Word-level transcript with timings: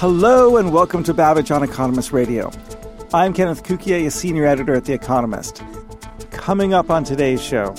Hello 0.00 0.56
and 0.56 0.72
welcome 0.72 1.04
to 1.04 1.12
Babbage 1.12 1.50
on 1.50 1.62
Economist 1.62 2.10
Radio. 2.10 2.50
I'm 3.12 3.34
Kenneth 3.34 3.62
Cukier, 3.62 4.06
a 4.06 4.10
senior 4.10 4.46
editor 4.46 4.72
at 4.72 4.86
The 4.86 4.94
Economist. 4.94 5.62
Coming 6.30 6.72
up 6.72 6.88
on 6.88 7.04
today's 7.04 7.42
show, 7.42 7.74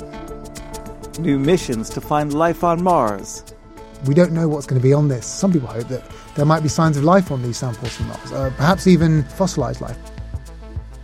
new 1.18 1.40
missions 1.40 1.90
to 1.90 2.00
find 2.00 2.32
life 2.32 2.64
on 2.64 2.84
Mars. 2.84 3.44
We 4.06 4.14
don't 4.14 4.34
know 4.34 4.48
what's 4.48 4.68
going 4.68 4.80
to 4.80 4.88
be 4.88 4.94
on 4.94 5.08
this. 5.08 5.26
Some 5.26 5.52
people 5.52 5.68
hope 5.68 5.88
that 5.88 6.04
there 6.36 6.46
might 6.46 6.62
be 6.62 6.70
signs 6.70 6.96
of 6.96 7.04
life 7.04 7.32
on 7.32 7.42
these 7.42 7.58
samples 7.58 7.96
from 7.96 8.10
Mars, 8.10 8.32
uh, 8.32 8.54
perhaps 8.56 8.86
even 8.86 9.24
fossilized 9.24 9.82
life. 9.82 9.98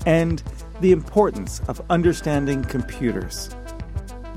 And 0.05 0.43
the 0.81 0.91
importance 0.91 1.61
of 1.67 1.81
understanding 1.89 2.63
computers. 2.63 3.49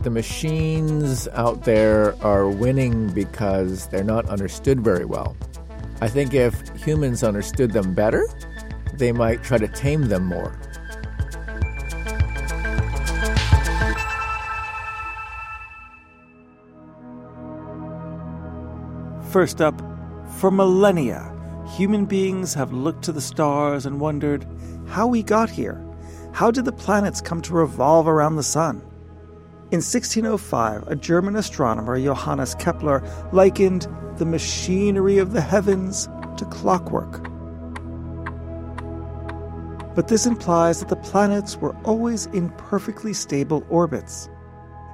The 0.01 0.09
machines 0.09 1.29
out 1.35 1.65
there 1.65 2.15
are 2.25 2.49
winning 2.49 3.13
because 3.13 3.87
they're 3.89 4.03
not 4.03 4.27
understood 4.31 4.81
very 4.81 5.05
well. 5.05 5.37
I 6.03 6.09
think 6.09 6.33
if 6.33 6.55
humans 6.85 7.23
understood 7.23 7.73
them 7.73 7.95
better, 7.95 8.27
they 8.95 9.13
might 9.13 9.43
try 9.43 9.59
to 9.59 9.69
tame 9.69 10.09
them 10.09 10.25
more. 10.25 10.59
First 19.31 19.61
up, 19.61 19.81
for 20.39 20.51
millennia, 20.51 21.33
human 21.77 22.05
beings 22.05 22.53
have 22.55 22.73
looked 22.73 23.05
to 23.05 23.13
the 23.13 23.21
stars 23.21 23.87
and 23.87 24.01
wondered 24.01 24.45
how 24.89 25.07
we 25.07 25.23
got 25.23 25.49
here. 25.49 25.85
How 26.33 26.51
did 26.51 26.65
the 26.65 26.73
planets 26.73 27.21
come 27.21 27.41
to 27.43 27.55
revolve 27.55 28.09
around 28.09 28.37
the 28.37 28.43
sun? 28.43 28.83
In 29.71 29.79
1605, 29.79 30.89
a 30.89 30.97
German 30.97 31.37
astronomer, 31.37 32.01
Johannes 32.01 32.57
Kepler, 32.57 33.05
likened 33.33 33.87
the 34.17 34.25
machinery 34.25 35.19
of 35.19 35.33
the 35.33 35.41
heavens 35.41 36.09
to 36.41 36.45
clockwork. 36.47 37.23
But 39.95 40.09
this 40.09 40.27
implies 40.27 40.81
that 40.81 40.89
the 40.89 40.97
planets 40.97 41.57
were 41.57 41.77
always 41.85 42.27
in 42.27 42.51
perfectly 42.51 43.13
stable 43.13 43.65
orbits. 43.69 44.29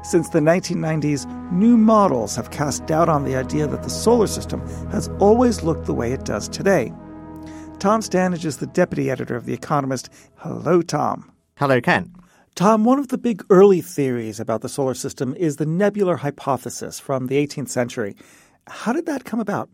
Since 0.02 0.28
the 0.28 0.40
1990s, 0.40 1.26
new 1.50 1.76
models 1.76 2.36
have 2.36 2.50
cast 2.50 2.86
doubt 2.86 3.08
on 3.08 3.24
the 3.24 3.36
idea 3.36 3.66
that 3.66 3.82
the 3.82 3.90
solar 3.90 4.26
system 4.26 4.60
has 4.90 5.08
always 5.18 5.62
looked 5.62 5.86
the 5.86 5.94
way 5.94 6.12
it 6.12 6.24
does 6.24 6.48
today. 6.48 6.92
Tom 7.78 8.00
Standage 8.00 8.44
is 8.44 8.56
the 8.56 8.66
deputy 8.66 9.10
editor 9.10 9.36
of 9.36 9.46
The 9.46 9.54
Economist. 9.54 10.08
Hello, 10.36 10.80
Tom. 10.80 11.30
Hello, 11.56 11.80
Ken. 11.80 12.12
Tom, 12.54 12.84
one 12.84 12.98
of 12.98 13.08
the 13.08 13.18
big 13.18 13.44
early 13.50 13.80
theories 13.82 14.40
about 14.40 14.62
the 14.62 14.68
solar 14.68 14.94
system 14.94 15.34
is 15.34 15.56
the 15.56 15.66
nebular 15.66 16.16
hypothesis 16.16 16.98
from 16.98 17.26
the 17.26 17.36
18th 17.46 17.68
century. 17.68 18.16
How 18.66 18.92
did 18.92 19.06
that 19.06 19.24
come 19.24 19.40
about? 19.40 19.68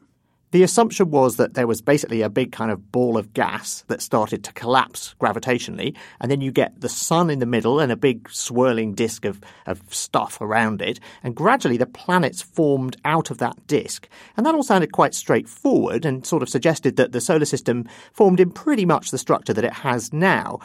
The 0.53 0.63
assumption 0.63 1.11
was 1.11 1.37
that 1.37 1.55
there 1.55 1.67
was 1.67 1.81
basically 1.81 2.21
a 2.21 2.29
big 2.29 2.53
kind 2.53 2.71
of 2.71 2.93
ball 2.93 3.17
of 3.17 3.33
gas 3.33 3.85
that 3.89 4.03
started 4.03 4.45
to 4.45 4.53
collapse 4.53 5.15
gravitationally, 5.19 5.97
and 6.21 6.31
then 6.31 6.43
you 6.43 6.53
get 6.53 6.79
the 6.79 6.91
sun 6.91 7.31
in 7.31 7.39
the 7.39 7.47
middle 7.47 7.81
and 7.81 7.91
a 7.91 7.97
big 7.97 8.29
swirling 8.31 8.93
disk 8.93 9.25
of, 9.25 9.41
of 9.65 9.83
stuff 9.89 10.43
around 10.43 10.83
it, 10.83 11.01
and 11.23 11.35
gradually 11.35 11.79
the 11.79 11.87
planets 11.87 12.43
formed 12.43 12.99
out 13.07 13.31
of 13.31 13.39
that 13.39 13.67
disk. 13.67 14.11
And 14.37 14.45
that 14.45 14.55
all 14.55 14.63
sounded 14.63 14.93
quite 14.93 15.15
straightforward 15.15 16.05
and 16.05 16.27
sort 16.27 16.43
of 16.43 16.51
suggested 16.51 16.97
that 16.97 17.13
the 17.13 17.23
solar 17.23 17.47
system 17.47 17.89
formed 18.13 18.39
in 18.39 18.51
pretty 18.51 18.85
much 18.85 19.11
the 19.11 19.17
structure 19.17 19.55
that 19.55 19.65
it 19.65 19.73
has 19.73 20.13
now. 20.13 20.59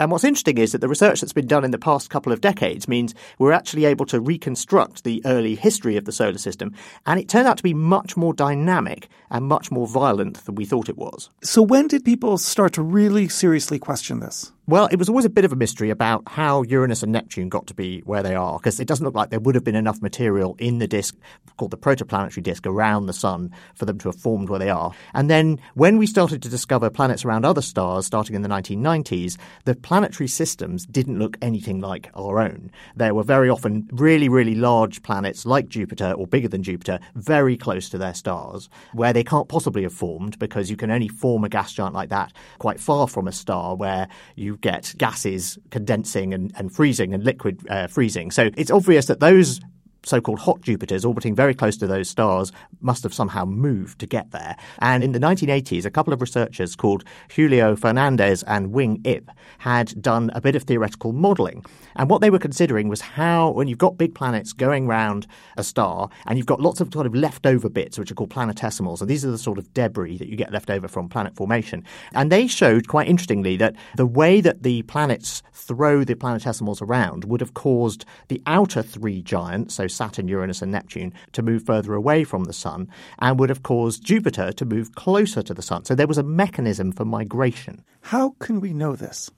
And 0.00 0.10
what's 0.10 0.24
interesting 0.24 0.56
is 0.56 0.72
that 0.72 0.80
the 0.80 0.88
research 0.88 1.20
that's 1.20 1.34
been 1.34 1.46
done 1.46 1.62
in 1.62 1.72
the 1.72 1.78
past 1.78 2.08
couple 2.08 2.32
of 2.32 2.40
decades 2.40 2.88
means 2.88 3.14
we're 3.38 3.52
actually 3.52 3.84
able 3.84 4.06
to 4.06 4.18
reconstruct 4.18 5.04
the 5.04 5.20
early 5.26 5.54
history 5.54 5.98
of 5.98 6.06
the 6.06 6.12
solar 6.12 6.38
system, 6.38 6.74
and 7.04 7.20
it 7.20 7.28
turned 7.28 7.46
out 7.46 7.58
to 7.58 7.62
be 7.62 7.74
much 7.74 8.16
more 8.16 8.32
dynamic 8.32 9.08
and 9.30 9.44
much 9.44 9.70
more 9.70 9.86
violent 9.86 10.42
than 10.46 10.54
we 10.54 10.64
thought 10.64 10.88
it 10.88 10.96
was. 10.96 11.28
So, 11.42 11.60
when 11.60 11.86
did 11.86 12.02
people 12.02 12.38
start 12.38 12.72
to 12.74 12.82
really 12.82 13.28
seriously 13.28 13.78
question 13.78 14.20
this? 14.20 14.52
Well, 14.66 14.88
it 14.92 15.00
was 15.00 15.08
always 15.08 15.24
a 15.24 15.30
bit 15.30 15.44
of 15.44 15.52
a 15.52 15.56
mystery 15.56 15.90
about 15.90 16.22
how 16.28 16.62
Uranus 16.62 17.02
and 17.02 17.10
Neptune 17.10 17.48
got 17.48 17.66
to 17.66 17.74
be 17.74 18.02
where 18.04 18.22
they 18.22 18.36
are, 18.36 18.56
because 18.58 18.78
it 18.78 18.86
doesn't 18.86 19.04
look 19.04 19.16
like 19.16 19.30
there 19.30 19.40
would 19.40 19.56
have 19.56 19.64
been 19.64 19.74
enough 19.74 20.00
material 20.00 20.54
in 20.60 20.78
the 20.78 20.86
disk 20.86 21.16
called 21.56 21.72
the 21.72 21.76
protoplanetary 21.76 22.42
disk 22.42 22.66
around 22.66 23.06
the 23.06 23.12
Sun 23.12 23.50
for 23.74 23.84
them 23.84 23.98
to 23.98 24.08
have 24.08 24.20
formed 24.20 24.48
where 24.48 24.60
they 24.60 24.70
are. 24.70 24.92
And 25.12 25.28
then 25.28 25.58
when 25.74 25.98
we 25.98 26.06
started 26.06 26.40
to 26.42 26.48
discover 26.48 26.88
planets 26.88 27.24
around 27.24 27.44
other 27.44 27.62
stars, 27.62 28.06
starting 28.06 28.36
in 28.36 28.42
the 28.42 28.48
1990s, 28.48 29.36
the 29.64 29.74
planetary 29.74 30.28
systems 30.28 30.86
didn't 30.86 31.18
look 31.18 31.36
anything 31.42 31.80
like 31.80 32.08
our 32.14 32.38
own. 32.38 32.70
There 32.94 33.14
were 33.14 33.24
very 33.24 33.50
often 33.50 33.88
really, 33.90 34.28
really 34.28 34.54
large 34.54 35.02
planets 35.02 35.44
like 35.44 35.68
Jupiter 35.68 36.12
or 36.12 36.28
bigger 36.28 36.48
than 36.48 36.62
Jupiter, 36.62 37.00
very 37.16 37.56
close 37.56 37.88
to 37.88 37.98
their 37.98 38.14
stars, 38.14 38.68
where 38.92 39.12
they 39.12 39.24
can't 39.24 39.48
possibly 39.48 39.82
have 39.82 39.92
formed 39.92 40.38
because 40.38 40.70
you 40.70 40.76
can 40.76 40.92
only 40.92 41.08
form 41.08 41.42
a 41.42 41.48
gas 41.48 41.72
giant 41.72 41.94
like 41.94 42.10
that 42.10 42.32
quite 42.60 42.78
far 42.78 43.08
from 43.08 43.26
a 43.26 43.32
star 43.32 43.74
where 43.74 44.06
you 44.36 44.49
get 44.56 44.94
gases 44.98 45.58
condensing 45.70 46.34
and, 46.34 46.52
and 46.56 46.72
freezing 46.72 47.14
and 47.14 47.24
liquid 47.24 47.60
uh, 47.68 47.86
freezing. 47.86 48.30
So 48.30 48.50
it's 48.56 48.70
obvious 48.70 49.06
that 49.06 49.20
those 49.20 49.60
so-called 50.04 50.40
hot 50.40 50.60
Jupiters 50.62 51.04
orbiting 51.04 51.34
very 51.34 51.54
close 51.54 51.76
to 51.78 51.86
those 51.86 52.08
stars 52.08 52.52
must 52.80 53.02
have 53.02 53.14
somehow 53.14 53.44
moved 53.44 53.98
to 54.00 54.06
get 54.06 54.30
there. 54.30 54.56
And 54.78 55.04
in 55.04 55.12
the 55.12 55.18
1980s, 55.18 55.84
a 55.84 55.90
couple 55.90 56.12
of 56.12 56.20
researchers 56.20 56.76
called 56.76 57.04
Julio 57.34 57.76
Fernandez 57.76 58.42
and 58.44 58.72
Wing 58.72 59.00
Ip 59.04 59.30
had 59.58 60.00
done 60.00 60.30
a 60.34 60.40
bit 60.40 60.56
of 60.56 60.62
theoretical 60.62 61.12
modeling. 61.12 61.64
And 61.96 62.08
what 62.08 62.20
they 62.20 62.30
were 62.30 62.38
considering 62.38 62.88
was 62.88 63.00
how, 63.00 63.50
when 63.50 63.68
you've 63.68 63.78
got 63.78 63.98
big 63.98 64.14
planets 64.14 64.52
going 64.52 64.86
around 64.86 65.26
a 65.56 65.64
star 65.64 66.08
and 66.26 66.38
you've 66.38 66.46
got 66.46 66.60
lots 66.60 66.80
of 66.80 66.92
sort 66.92 67.06
of 67.06 67.14
leftover 67.14 67.68
bits, 67.68 67.98
which 67.98 68.10
are 68.10 68.14
called 68.14 68.30
planetesimals, 68.30 69.00
and 69.00 69.10
these 69.10 69.24
are 69.24 69.30
the 69.30 69.38
sort 69.38 69.58
of 69.58 69.72
debris 69.74 70.16
that 70.18 70.28
you 70.28 70.36
get 70.36 70.52
left 70.52 70.70
over 70.70 70.88
from 70.88 71.08
planet 71.08 71.36
formation. 71.36 71.84
And 72.12 72.30
they 72.30 72.46
showed 72.46 72.88
quite 72.88 73.08
interestingly 73.08 73.56
that 73.58 73.76
the 73.96 74.06
way 74.06 74.40
that 74.40 74.62
the 74.62 74.82
planets 74.82 75.42
throw 75.52 76.04
the 76.04 76.14
planetesimals 76.14 76.80
around 76.80 77.24
would 77.24 77.40
have 77.40 77.54
caused 77.54 78.04
the 78.28 78.42
outer 78.46 78.82
three 78.82 79.22
giants, 79.22 79.74
so 79.74 79.86
Saturn, 79.90 80.28
Uranus, 80.28 80.62
and 80.62 80.72
Neptune, 80.72 81.12
to 81.32 81.42
move 81.42 81.64
further 81.64 81.94
away 81.94 82.24
from 82.24 82.44
the 82.44 82.52
Sun, 82.52 82.88
and 83.18 83.38
would 83.38 83.50
have 83.50 83.62
caused 83.62 84.04
Jupiter 84.04 84.52
to 84.52 84.64
move 84.64 84.94
closer 84.94 85.42
to 85.42 85.54
the 85.54 85.62
Sun. 85.62 85.84
So 85.84 85.94
there 85.94 86.06
was 86.06 86.18
a 86.18 86.22
mechanism 86.22 86.92
for 86.92 87.04
migration. 87.04 87.84
How 88.02 88.30
can 88.38 88.60
we 88.60 88.72
know 88.72 88.96
this? 88.96 89.30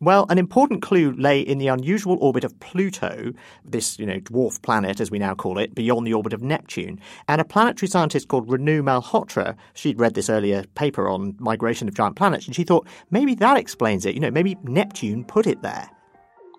Well, 0.00 0.26
an 0.28 0.38
important 0.38 0.82
clue 0.82 1.12
lay 1.12 1.40
in 1.40 1.56
the 1.56 1.68
unusual 1.68 2.18
orbit 2.20 2.44
of 2.44 2.58
Pluto, 2.60 3.32
this, 3.64 3.98
you 3.98 4.04
know, 4.04 4.18
dwarf 4.20 4.60
planet 4.60 5.00
as 5.00 5.10
we 5.10 5.18
now 5.18 5.34
call 5.34 5.56
it, 5.56 5.74
beyond 5.74 6.06
the 6.06 6.12
orbit 6.12 6.34
of 6.34 6.42
Neptune. 6.42 7.00
And 7.26 7.40
a 7.40 7.44
planetary 7.44 7.88
scientist 7.88 8.28
called 8.28 8.48
Renu 8.48 8.82
Malhotra, 8.82 9.56
she'd 9.72 9.98
read 9.98 10.12
this 10.12 10.28
earlier 10.28 10.64
paper 10.74 11.08
on 11.08 11.36
migration 11.38 11.88
of 11.88 11.94
giant 11.94 12.16
planets, 12.16 12.44
and 12.44 12.54
she 12.54 12.64
thought 12.64 12.86
maybe 13.10 13.34
that 13.36 13.56
explains 13.56 14.04
it. 14.04 14.14
You 14.14 14.20
know, 14.20 14.30
maybe 14.30 14.58
Neptune 14.64 15.24
put 15.24 15.46
it 15.46 15.62
there. 15.62 15.88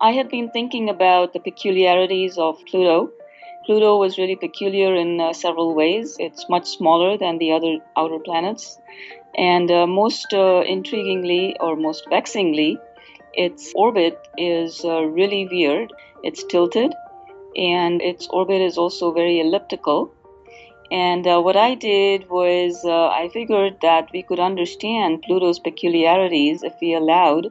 I 0.00 0.10
had 0.10 0.28
been 0.28 0.50
thinking 0.50 0.88
about 0.88 1.32
the 1.32 1.38
peculiarities 1.38 2.36
of 2.38 2.58
Pluto. 2.66 3.12
Pluto 3.66 3.98
was 3.98 4.16
really 4.16 4.36
peculiar 4.36 4.94
in 4.94 5.20
uh, 5.20 5.32
several 5.32 5.74
ways. 5.74 6.16
It's 6.20 6.48
much 6.48 6.66
smaller 6.66 7.18
than 7.18 7.38
the 7.38 7.50
other 7.50 7.78
outer 7.96 8.20
planets. 8.20 8.78
And 9.36 9.68
uh, 9.70 9.88
most 9.88 10.32
uh, 10.32 10.62
intriguingly, 10.64 11.56
or 11.58 11.74
most 11.74 12.04
vexingly, 12.08 12.78
its 13.34 13.72
orbit 13.74 14.16
is 14.38 14.84
uh, 14.84 15.02
really 15.02 15.48
weird. 15.50 15.92
It's 16.22 16.44
tilted, 16.44 16.94
and 17.56 18.00
its 18.00 18.28
orbit 18.30 18.62
is 18.62 18.78
also 18.78 19.12
very 19.12 19.40
elliptical. 19.40 20.12
And 20.92 21.26
uh, 21.26 21.40
what 21.40 21.56
I 21.56 21.74
did 21.74 22.30
was 22.30 22.84
uh, 22.84 23.08
I 23.08 23.28
figured 23.32 23.78
that 23.82 24.10
we 24.12 24.22
could 24.22 24.38
understand 24.38 25.22
Pluto's 25.22 25.58
peculiarities 25.58 26.62
if 26.62 26.74
we 26.80 26.94
allowed 26.94 27.48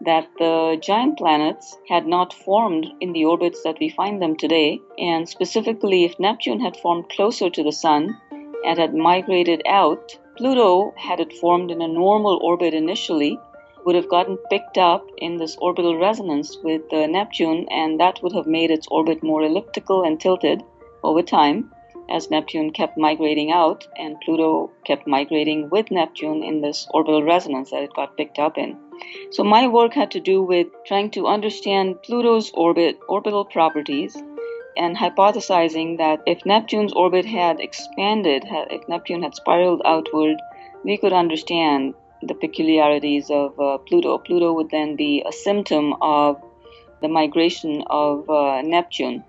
that 0.00 0.28
the 0.38 0.78
giant 0.80 1.18
planets 1.18 1.76
had 1.88 2.06
not 2.06 2.32
formed 2.32 2.86
in 3.00 3.12
the 3.12 3.24
orbits 3.24 3.62
that 3.64 3.78
we 3.80 3.88
find 3.88 4.22
them 4.22 4.36
today, 4.36 4.80
and 4.98 5.28
specifically 5.28 6.04
if 6.04 6.18
Neptune 6.18 6.60
had 6.60 6.76
formed 6.76 7.08
closer 7.08 7.50
to 7.50 7.62
the 7.62 7.72
Sun 7.72 8.16
and 8.64 8.78
had 8.78 8.94
migrated 8.94 9.62
out, 9.66 10.16
Pluto 10.36 10.94
had 10.96 11.20
it 11.20 11.32
formed 11.32 11.70
in 11.70 11.82
a 11.82 11.88
normal 11.88 12.38
orbit 12.42 12.74
initially, 12.74 13.38
would 13.84 13.96
have 13.96 14.08
gotten 14.08 14.36
picked 14.50 14.78
up 14.78 15.04
in 15.18 15.36
this 15.36 15.56
orbital 15.60 15.96
resonance 15.96 16.56
with 16.62 16.82
uh, 16.92 17.06
Neptune, 17.06 17.66
and 17.70 17.98
that 17.98 18.22
would 18.22 18.32
have 18.32 18.46
made 18.46 18.70
its 18.70 18.86
orbit 18.90 19.22
more 19.22 19.42
elliptical 19.42 20.04
and 20.04 20.20
tilted 20.20 20.62
over 21.02 21.22
time 21.22 21.70
as 22.08 22.30
Neptune 22.30 22.72
kept 22.72 22.96
migrating 22.96 23.50
out 23.52 23.86
and 23.96 24.20
Pluto 24.20 24.70
kept 24.84 25.06
migrating 25.06 25.68
with 25.70 25.90
Neptune 25.90 26.42
in 26.42 26.60
this 26.60 26.86
orbital 26.90 27.22
resonance 27.22 27.70
that 27.70 27.82
it 27.82 27.94
got 27.94 28.16
picked 28.16 28.38
up 28.38 28.56
in. 28.56 28.76
So 29.30 29.44
my 29.44 29.68
work 29.68 29.92
had 29.94 30.10
to 30.12 30.20
do 30.20 30.42
with 30.42 30.68
trying 30.86 31.10
to 31.12 31.26
understand 31.26 32.02
Pluto's 32.02 32.50
orbit 32.54 32.98
orbital 33.08 33.44
properties 33.44 34.16
and 34.76 34.96
hypothesizing 34.96 35.98
that 35.98 36.22
if 36.26 36.46
Neptune's 36.46 36.92
orbit 36.92 37.24
had 37.24 37.60
expanded, 37.60 38.44
if 38.48 38.88
Neptune 38.88 39.22
had 39.22 39.34
spiraled 39.34 39.82
outward, 39.84 40.36
we 40.84 40.96
could 40.96 41.12
understand 41.12 41.94
the 42.22 42.34
peculiarities 42.34 43.30
of 43.30 43.58
uh, 43.60 43.78
Pluto. 43.78 44.18
Pluto 44.18 44.52
would 44.52 44.70
then 44.70 44.96
be 44.96 45.22
a 45.26 45.32
symptom 45.32 45.94
of 46.00 46.42
the 47.00 47.08
migration 47.08 47.84
of 47.88 48.28
uh, 48.28 48.62
Neptune. 48.62 49.24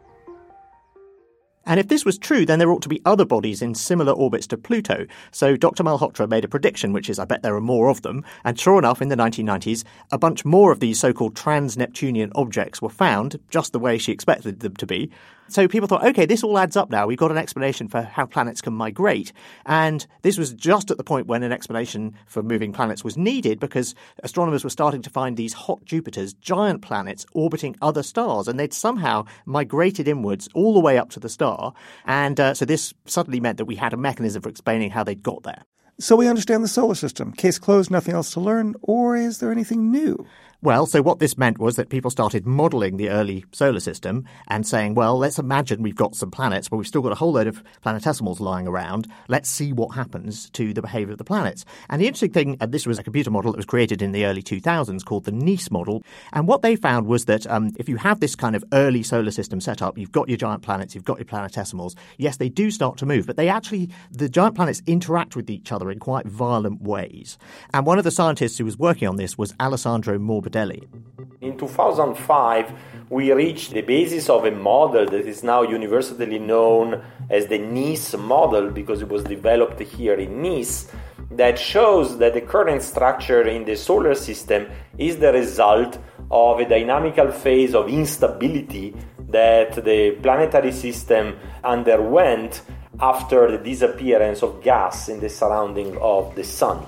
And 1.70 1.80
if 1.80 1.88
this 1.88 2.04
was 2.04 2.18
true, 2.18 2.48
then 2.48 2.58
there 2.58 2.72
ought 2.72 2.82
to 2.82 2.90
be 2.90 3.00
other 3.06 3.26
bodies 3.26 3.62
in 3.62 3.76
similar 3.76 4.12
orbits 4.12 4.48
to 4.48 4.58
Pluto. 4.58 5.06
So 5.30 5.56
Dr. 5.56 5.84
Malhotra 5.84 6.28
made 6.28 6.44
a 6.44 6.48
prediction, 6.48 6.94
which 6.94 7.12
is 7.12 7.20
I 7.20 7.26
bet 7.26 7.44
there 7.44 7.56
are 7.56 7.62
more 7.62 7.90
of 7.90 8.02
them. 8.02 8.26
And 8.44 8.60
sure 8.60 8.80
enough, 8.80 9.04
in 9.04 9.10
the 9.10 9.16
1990s, 9.16 9.84
a 10.12 10.18
bunch 10.18 10.44
more 10.44 10.72
of 10.72 10.80
these 10.80 11.00
so 11.00 11.14
called 11.14 11.36
trans 11.36 11.78
Neptunian 11.78 12.32
objects 12.34 12.82
were 12.82 12.90
found, 12.90 13.40
just 13.52 13.72
the 13.72 13.78
way 13.78 14.00
she 14.00 14.12
expected 14.12 14.62
them 14.62 14.76
to 14.78 14.88
be. 14.88 15.12
So 15.50 15.68
people 15.68 15.88
thought, 15.88 16.06
okay, 16.06 16.26
this 16.26 16.44
all 16.44 16.58
adds 16.58 16.78
up 16.78 16.90
now. 16.90 17.08
We've 17.08 17.18
got 17.18 17.32
an 17.32 17.38
explanation 17.38 17.88
for 17.88 18.04
how 18.04 18.26
planets 18.26 18.62
can 18.62 18.74
migrate. 18.74 19.34
And 19.66 20.06
this 20.22 20.38
was 20.38 20.54
just 20.54 20.92
at 20.92 20.98
the 20.98 21.04
point 21.04 21.28
when 21.28 21.44
an 21.44 21.52
explanation 21.52 22.16
for 22.28 22.44
moving 22.44 22.72
planets 22.72 23.04
was 23.04 23.18
needed 23.18 23.60
because 23.60 23.96
astronomers 24.24 24.64
were 24.64 24.70
starting 24.70 25.02
to 25.02 25.10
find 25.10 25.36
these 25.36 25.54
hot 25.54 25.84
Jupiters, 25.86 26.34
giant 26.34 26.82
planets 26.82 27.26
orbiting 27.34 27.76
other 27.82 28.04
stars. 28.04 28.48
And 28.48 28.60
they'd 28.60 28.74
somehow 28.74 29.26
migrated 29.46 30.08
inwards 30.08 30.48
all 30.54 30.74
the 30.74 30.80
way 30.80 30.98
up 30.98 31.10
to 31.12 31.20
the 31.20 31.30
star. 31.30 31.74
And 32.06 32.40
uh, 32.40 32.54
so 32.54 32.66
this 32.66 32.94
suddenly 33.06 33.40
meant 33.40 33.58
that 33.58 33.66
we 33.66 33.76
had 33.76 33.94
a 33.94 33.98
mechanism 33.98 34.42
for 34.42 34.50
explaining 34.50 34.92
how 34.92 35.04
they'd 35.04 35.24
got 35.24 35.44
there. 35.44 35.64
So 36.02 36.16
we 36.16 36.30
understand 36.30 36.64
the 36.64 36.70
solar 36.70 36.96
system. 36.96 37.34
Case 37.34 37.60
closed, 37.60 37.92
nothing 37.92 38.16
else 38.16 38.32
to 38.32 38.40
learn, 38.40 38.74
or 38.82 39.18
is 39.18 39.40
there 39.40 39.52
anything 39.52 39.92
new? 39.92 40.26
Well, 40.62 40.88
so 40.88 41.02
what 41.02 41.20
this 41.20 41.38
meant 41.38 41.58
was 41.58 41.78
that 41.78 41.88
people 41.88 42.12
started 42.12 42.46
modeling 42.46 42.98
the 42.98 43.12
early 43.12 43.46
solar 43.54 43.80
system 43.80 44.26
and 44.50 44.68
saying, 44.68 44.94
well, 44.94 45.18
let's 45.18 45.40
imagine 45.40 45.82
we've 45.82 45.96
got 45.96 46.18
some 46.18 46.32
planets, 46.32 46.68
but 46.68 46.76
we've 46.76 46.86
still 46.86 47.02
got 47.02 47.14
a 47.14 47.16
whole 47.16 47.32
load 47.32 47.48
of 47.48 47.64
planetesimals 47.82 48.42
lying 48.42 48.68
around. 48.68 49.08
Let's 49.30 49.50
see 49.50 49.72
what 49.72 49.96
happens 49.96 50.50
to 50.50 50.74
the 50.74 50.82
behavior 50.82 51.14
of 51.14 51.18
the 51.18 51.24
planets. 51.24 51.64
And 51.90 52.02
the 52.02 52.08
interesting 52.08 52.34
thing, 52.34 52.58
and 52.60 52.74
this 52.74 52.86
was 52.86 53.00
a 53.00 53.04
computer 53.04 53.32
model 53.32 53.54
that 53.54 53.58
was 53.58 53.66
created 53.66 54.02
in 54.02 54.12
the 54.12 54.26
early 54.26 54.44
2000s 54.44 55.06
called 55.06 55.24
the 55.24 55.32
NICE 55.32 55.72
model. 55.72 56.04
And 56.34 56.46
what 56.46 56.62
they 56.62 56.76
found 56.76 57.08
was 57.08 57.24
that 57.24 57.48
um, 57.48 57.72
if 57.80 57.88
you 57.88 57.96
have 57.96 58.20
this 58.20 58.36
kind 58.36 58.54
of 58.54 58.66
early 58.74 59.02
solar 59.02 59.32
system 59.32 59.62
set 59.62 59.82
up, 59.82 59.98
you've 59.98 60.12
got 60.12 60.28
your 60.28 60.38
giant 60.38 60.62
planets, 60.62 60.94
you've 60.94 61.06
got 61.06 61.20
your 61.20 61.26
planetesimals. 61.26 61.96
Yes, 62.18 62.36
they 62.36 62.50
do 62.50 62.70
start 62.70 62.98
to 62.98 63.06
move, 63.06 63.28
but 63.28 63.38
they 63.38 63.48
actually, 63.48 63.92
the 64.12 64.28
giant 64.28 64.56
planets 64.56 64.82
interact 64.86 65.38
with 65.38 65.50
each 65.50 65.72
other 65.72 65.90
in 65.90 66.00
quite 66.00 66.26
violent 66.26 66.82
ways. 66.82 67.38
And 67.74 67.86
one 67.86 67.98
of 67.98 68.04
the 68.04 68.12
scientists 68.12 68.58
who 68.58 68.66
was 68.66 68.78
working 68.78 69.08
on 69.08 69.16
this 69.16 69.38
was 69.38 69.54
Alessandro 69.62 70.20
Morbidelli 70.20 70.49
in 71.42 71.58
2005, 71.58 72.74
we 73.10 73.32
reached 73.32 73.72
the 73.72 73.82
basis 73.82 74.30
of 74.30 74.46
a 74.46 74.52
model 74.52 75.06
that 75.06 75.26
is 75.26 75.44
now 75.44 75.62
universally 75.62 76.38
known 76.40 77.02
as 77.30 77.48
the 77.48 77.58
Nice 77.58 78.14
model 78.16 78.70
because 78.70 79.02
it 79.02 79.08
was 79.08 79.24
developed 79.24 79.80
here 79.80 80.16
in 80.16 80.42
Nice 80.42 80.92
that 81.32 81.58
shows 81.58 82.18
that 82.18 82.34
the 82.34 82.42
current 82.42 82.82
structure 82.82 83.48
in 83.48 83.64
the 83.64 83.76
solar 83.76 84.16
system 84.16 84.68
is 84.98 85.18
the 85.18 85.32
result 85.32 85.98
of 86.32 86.60
a 86.60 86.68
dynamical 86.68 87.32
phase 87.32 87.74
of 87.74 87.88
instability 87.88 88.94
that 89.30 89.76
the 89.86 90.18
planetary 90.22 90.72
system 90.72 91.38
underwent 91.64 92.62
after 93.02 93.50
the 93.50 93.58
disappearance 93.58 94.44
of 94.44 94.62
gas 94.62 95.08
in 95.08 95.20
the 95.20 95.30
surrounding 95.30 95.98
of 95.98 96.36
the 96.36 96.44
sun. 96.44 96.86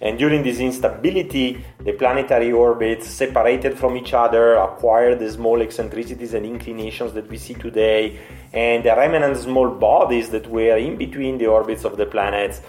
And 0.00 0.18
during 0.18 0.42
this 0.42 0.58
instability, 0.58 1.64
the 1.80 1.92
planetary 1.92 2.52
orbits 2.52 3.06
separated 3.08 3.78
from 3.78 3.96
each 3.96 4.14
other, 4.14 4.54
acquired 4.54 5.18
the 5.18 5.30
small 5.30 5.60
eccentricities 5.60 6.34
and 6.34 6.46
inclinations 6.46 7.12
that 7.12 7.28
we 7.28 7.36
see 7.36 7.54
today, 7.54 8.18
and 8.52 8.82
the 8.84 8.94
remnant 8.96 9.36
small 9.36 9.70
bodies 9.70 10.30
that 10.30 10.46
were 10.48 10.76
in 10.76 10.96
between 10.96 11.38
the 11.38 11.46
orbits 11.46 11.84
of 11.84 11.96
the 11.96 12.06
planets 12.06 12.62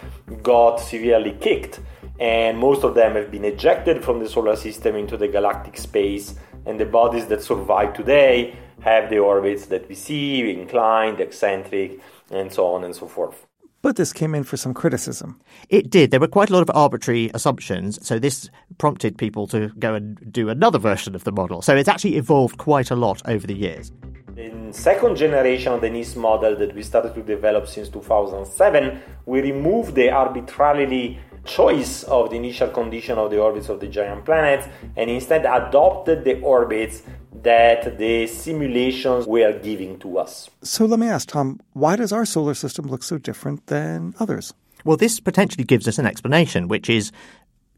got 0.44 0.78
severely 0.78 1.38
kicked. 1.40 1.80
And 2.20 2.58
most 2.60 2.84
of 2.84 2.94
them 2.94 3.16
have 3.16 3.32
been 3.32 3.46
ejected 3.46 4.04
from 4.04 4.20
the 4.20 4.30
solar 4.30 4.56
system 4.56 4.96
into 4.96 5.18
the 5.18 5.28
galactic 5.28 5.78
space, 5.78 6.36
and 6.66 6.80
the 6.80 6.86
bodies 6.86 7.26
that 7.28 7.42
survive 7.42 7.94
today 7.94 8.56
have 8.82 9.10
the 9.10 9.20
orbits 9.20 9.68
that 9.68 9.88
we 9.88 9.96
see 9.96 10.52
inclined, 10.52 11.20
eccentric, 11.20 12.00
and 12.32 12.52
so 12.52 12.68
on 12.68 12.84
and 12.84 12.96
so 12.96 13.08
forth. 13.08 13.48
But 13.82 13.96
this 13.96 14.14
came 14.14 14.36
in 14.36 14.44
for 14.44 14.58
some 14.58 14.76
criticism. 14.76 15.42
It 15.70 15.90
did. 15.90 16.12
There 16.12 16.20
were 16.20 16.28
quite 16.28 16.52
a 16.52 16.54
lot 16.54 16.62
of 16.62 16.70
arbitrary 16.76 17.32
assumptions, 17.34 18.06
so 18.06 18.20
this 18.20 18.50
prompted 18.78 19.18
people 19.18 19.48
to 19.48 19.70
go 19.80 19.96
and 19.96 20.32
do 20.32 20.50
another 20.50 20.78
version 20.78 21.16
of 21.16 21.24
the 21.24 21.32
model. 21.32 21.64
So 21.64 21.76
it's 21.76 21.90
actually 21.90 22.18
evolved 22.18 22.60
quite 22.60 22.92
a 22.92 22.96
lot 22.96 23.22
over 23.28 23.48
the 23.48 23.56
years. 23.56 23.92
In 24.38 24.72
second 24.72 25.18
generation 25.18 25.74
of 25.74 25.82
the 25.82 25.90
Nice 25.90 26.16
model 26.16 26.56
that 26.58 26.76
we 26.76 26.84
started 26.84 27.16
to 27.16 27.24
develop 27.24 27.68
since 27.68 27.90
2007, 27.90 29.02
we 29.26 29.42
removed 29.42 29.96
the 29.96 30.12
arbitrarily 30.12 31.20
choice 31.46 32.04
of 32.04 32.30
the 32.30 32.36
initial 32.36 32.70
condition 32.70 33.18
of 33.18 33.32
the 33.32 33.40
orbits 33.40 33.70
of 33.70 33.80
the 33.80 33.88
giant 33.88 34.26
planets 34.26 34.68
and 34.96 35.10
instead 35.10 35.46
adopted 35.46 36.24
the 36.24 36.40
orbits 36.42 37.04
that 37.44 37.98
the 37.98 38.28
simulations 38.28 39.26
were 39.26 39.58
giving 39.60 39.98
to 40.00 40.18
us. 40.18 40.50
So 40.62 40.86
let 40.86 41.00
me 41.00 41.08
ask, 41.08 41.30
Tom, 41.30 41.60
why 41.74 41.96
does 41.96 42.12
our 42.12 42.26
solar 42.26 42.54
system 42.54 42.86
look 42.86 43.04
so 43.04 43.18
different 43.18 43.68
than 43.68 44.14
others? 44.20 44.54
Well, 44.84 44.98
this 44.98 45.20
potentially 45.20 45.64
gives 45.64 45.88
us 45.88 45.98
an 45.98 46.06
explanation, 46.06 46.68
which 46.68 46.90
is, 46.90 47.12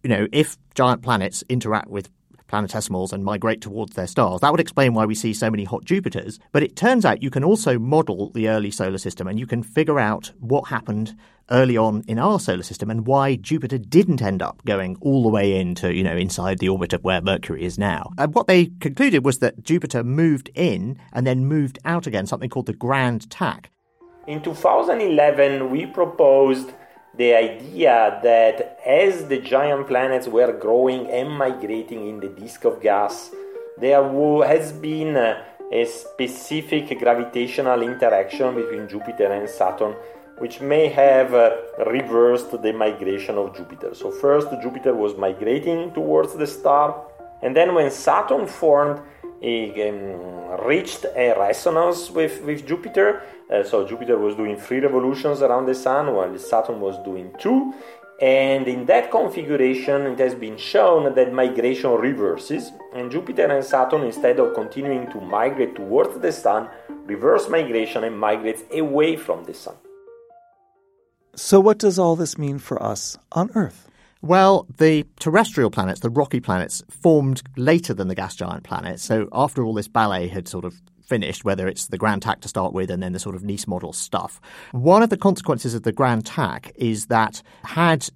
you 0.04 0.10
know, 0.10 0.28
if 0.32 0.58
giant 0.76 1.02
planets 1.02 1.44
interact 1.50 1.90
with 1.90 2.10
planetesimals 2.54 3.12
and 3.12 3.26
migrate 3.26 3.62
towards 3.62 3.96
their 3.96 4.08
stars. 4.08 4.42
That 4.42 4.52
would 4.52 4.60
explain 4.60 4.94
why 4.94 5.06
we 5.06 5.16
see 5.16 5.34
so 5.34 5.50
many 5.50 5.64
hot 5.64 5.86
Jupiters. 5.86 6.40
But 6.52 6.64
it 6.64 6.76
turns 6.76 7.04
out 7.04 7.24
you 7.24 7.32
can 7.32 7.44
also 7.44 7.80
model 7.80 8.30
the 8.32 8.48
early 8.50 8.70
solar 8.70 9.00
system 9.00 9.28
and 9.28 9.40
you 9.40 9.48
can 9.48 9.64
figure 9.64 10.00
out 10.00 10.32
what 10.40 10.68
happened 10.68 11.16
early 11.50 11.76
on 11.76 12.04
in 12.08 12.20
our 12.20 12.40
solar 12.40 12.64
system 12.64 12.90
and 12.90 13.06
why 13.08 13.36
Jupiter 13.36 13.78
didn't 13.78 14.22
end 14.22 14.42
up 14.42 14.64
going 14.66 14.96
all 15.02 15.24
the 15.24 15.30
way 15.30 15.60
into, 15.60 15.94
you 15.94 16.04
know, 16.04 16.16
inside 16.16 16.60
the 16.60 16.70
orbit 16.70 16.94
of 16.94 17.04
where 17.04 17.22
Mercury 17.22 17.64
is 17.64 17.78
now. 17.78 18.12
And 18.18 18.34
what 18.34 18.48
they 18.48 18.68
concluded 18.80 19.26
was 19.26 19.40
that 19.40 19.64
Jupiter 19.64 20.04
moved 20.04 20.50
in 20.54 20.98
and 21.12 21.26
then 21.26 21.46
moved 21.46 21.80
out 21.86 22.08
again, 22.08 22.28
something 22.28 22.50
called 22.50 22.68
the 22.68 22.74
grand 22.74 23.30
tack. 23.30 23.72
In 24.26 24.42
2011, 24.42 25.70
we 25.70 25.86
proposed 25.86 26.72
the 27.16 27.34
idea 27.34 28.20
that 28.24 28.80
as 28.86 29.28
the 29.28 29.38
giant 29.38 29.88
planets 29.88 30.28
were 30.28 30.52
growing 30.52 31.10
and 31.12 31.30
migrating 31.30 32.08
in 32.08 32.20
the 32.20 32.30
disk 32.30 32.66
of 32.66 32.82
gas, 32.82 33.30
there 33.78 34.04
has 34.44 34.72
been 34.72 35.16
a, 35.16 35.46
specific 35.86 37.00
gravitational 37.00 37.82
interaction 37.82 38.54
between 38.54 38.88
Jupiter 38.88 39.32
and 39.32 39.50
Saturn, 39.50 39.96
which 40.38 40.62
may 40.62 40.88
have 40.88 41.34
uh, 41.34 41.56
reversed 41.88 42.52
the 42.62 42.72
migration 42.72 43.40
of 43.40 43.56
Jupiter. 43.56 43.96
So, 43.96 44.12
first, 44.12 44.50
Jupiter 44.62 44.94
was 44.94 45.18
migrating 45.18 45.92
towards 45.94 46.36
the 46.36 46.46
star, 46.46 47.04
and 47.42 47.56
then 47.56 47.74
when 47.74 47.90
Saturn 47.90 48.46
formed, 48.46 49.02
it 49.42 49.74
um, 49.90 50.66
reached 50.68 51.06
a 51.16 51.34
resonance 51.40 52.12
with, 52.12 52.42
with 52.44 52.68
Jupiter. 52.68 53.24
Uh, 53.54 53.64
so 53.64 53.88
Jupiter 53.88 54.18
was 54.18 54.36
doing 54.36 54.58
three 54.58 54.80
revolutions 54.80 55.42
around 55.42 55.68
the 55.68 55.76
Sun, 55.76 56.14
while 56.14 56.36
Saturn 56.40 56.82
was 56.82 56.98
doing 57.06 57.32
two. 57.38 57.74
And 58.20 58.68
in 58.68 58.86
that 58.86 59.12
configuration, 59.12 60.08
it 60.08 60.20
has 60.20 60.34
been 60.34 60.58
shown 60.58 61.14
that 61.14 61.34
migration 61.34 61.92
reverses, 61.92 62.72
and 62.94 63.12
Jupiter 63.12 63.46
and 63.46 63.64
Saturn, 63.64 64.02
instead 64.04 64.40
of 64.40 64.54
continuing 64.56 65.12
to 65.12 65.22
migrate 65.22 65.76
towards 65.76 66.20
the 66.20 66.32
Sun, 66.32 66.70
reverse 67.06 67.48
migration 67.50 68.04
and 68.04 68.18
migrates 68.18 68.64
away 68.72 69.16
from 69.18 69.44
the 69.44 69.54
Sun. 69.54 69.76
So, 71.36 71.60
what 71.60 71.80
does 71.80 72.00
all 72.00 72.16
this 72.16 72.38
mean 72.38 72.60
for 72.60 72.82
us 72.82 73.18
on 73.32 73.52
Earth? 73.56 73.90
Well, 74.24 74.68
the 74.78 75.06
terrestrial 75.20 75.70
planets, 75.70 76.00
the 76.00 76.10
rocky 76.10 76.40
planets, 76.40 76.82
formed 76.90 77.44
later 77.58 77.94
than 77.94 78.08
the 78.08 78.16
gas 78.16 78.38
giant 78.38 78.64
planets. 78.64 79.04
So 79.04 79.28
after 79.34 79.66
all 79.66 79.74
this 79.74 79.90
ballet 79.90 80.30
had 80.30 80.48
sort 80.48 80.64
of 80.64 80.82
finished, 81.04 81.44
whether 81.46 81.68
it's 81.68 81.88
the 81.88 81.98
grand 81.98 82.22
tack 82.22 82.42
to 82.42 82.48
start 82.48 82.74
with 82.74 82.90
and 82.90 83.02
then 83.04 83.14
the 83.14 83.20
sort 83.20 83.36
of 83.36 83.44
Nice 83.44 83.68
model 83.68 83.94
stuff, 83.94 84.40
one 84.72 85.04
of 85.04 85.10
the 85.10 85.18
consequences 85.18 85.74
of 85.74 85.84
the 85.84 85.92
grand 85.92 86.26
tack 86.26 86.72
is 86.76 87.08
that 87.08 87.42
had 87.64 88.10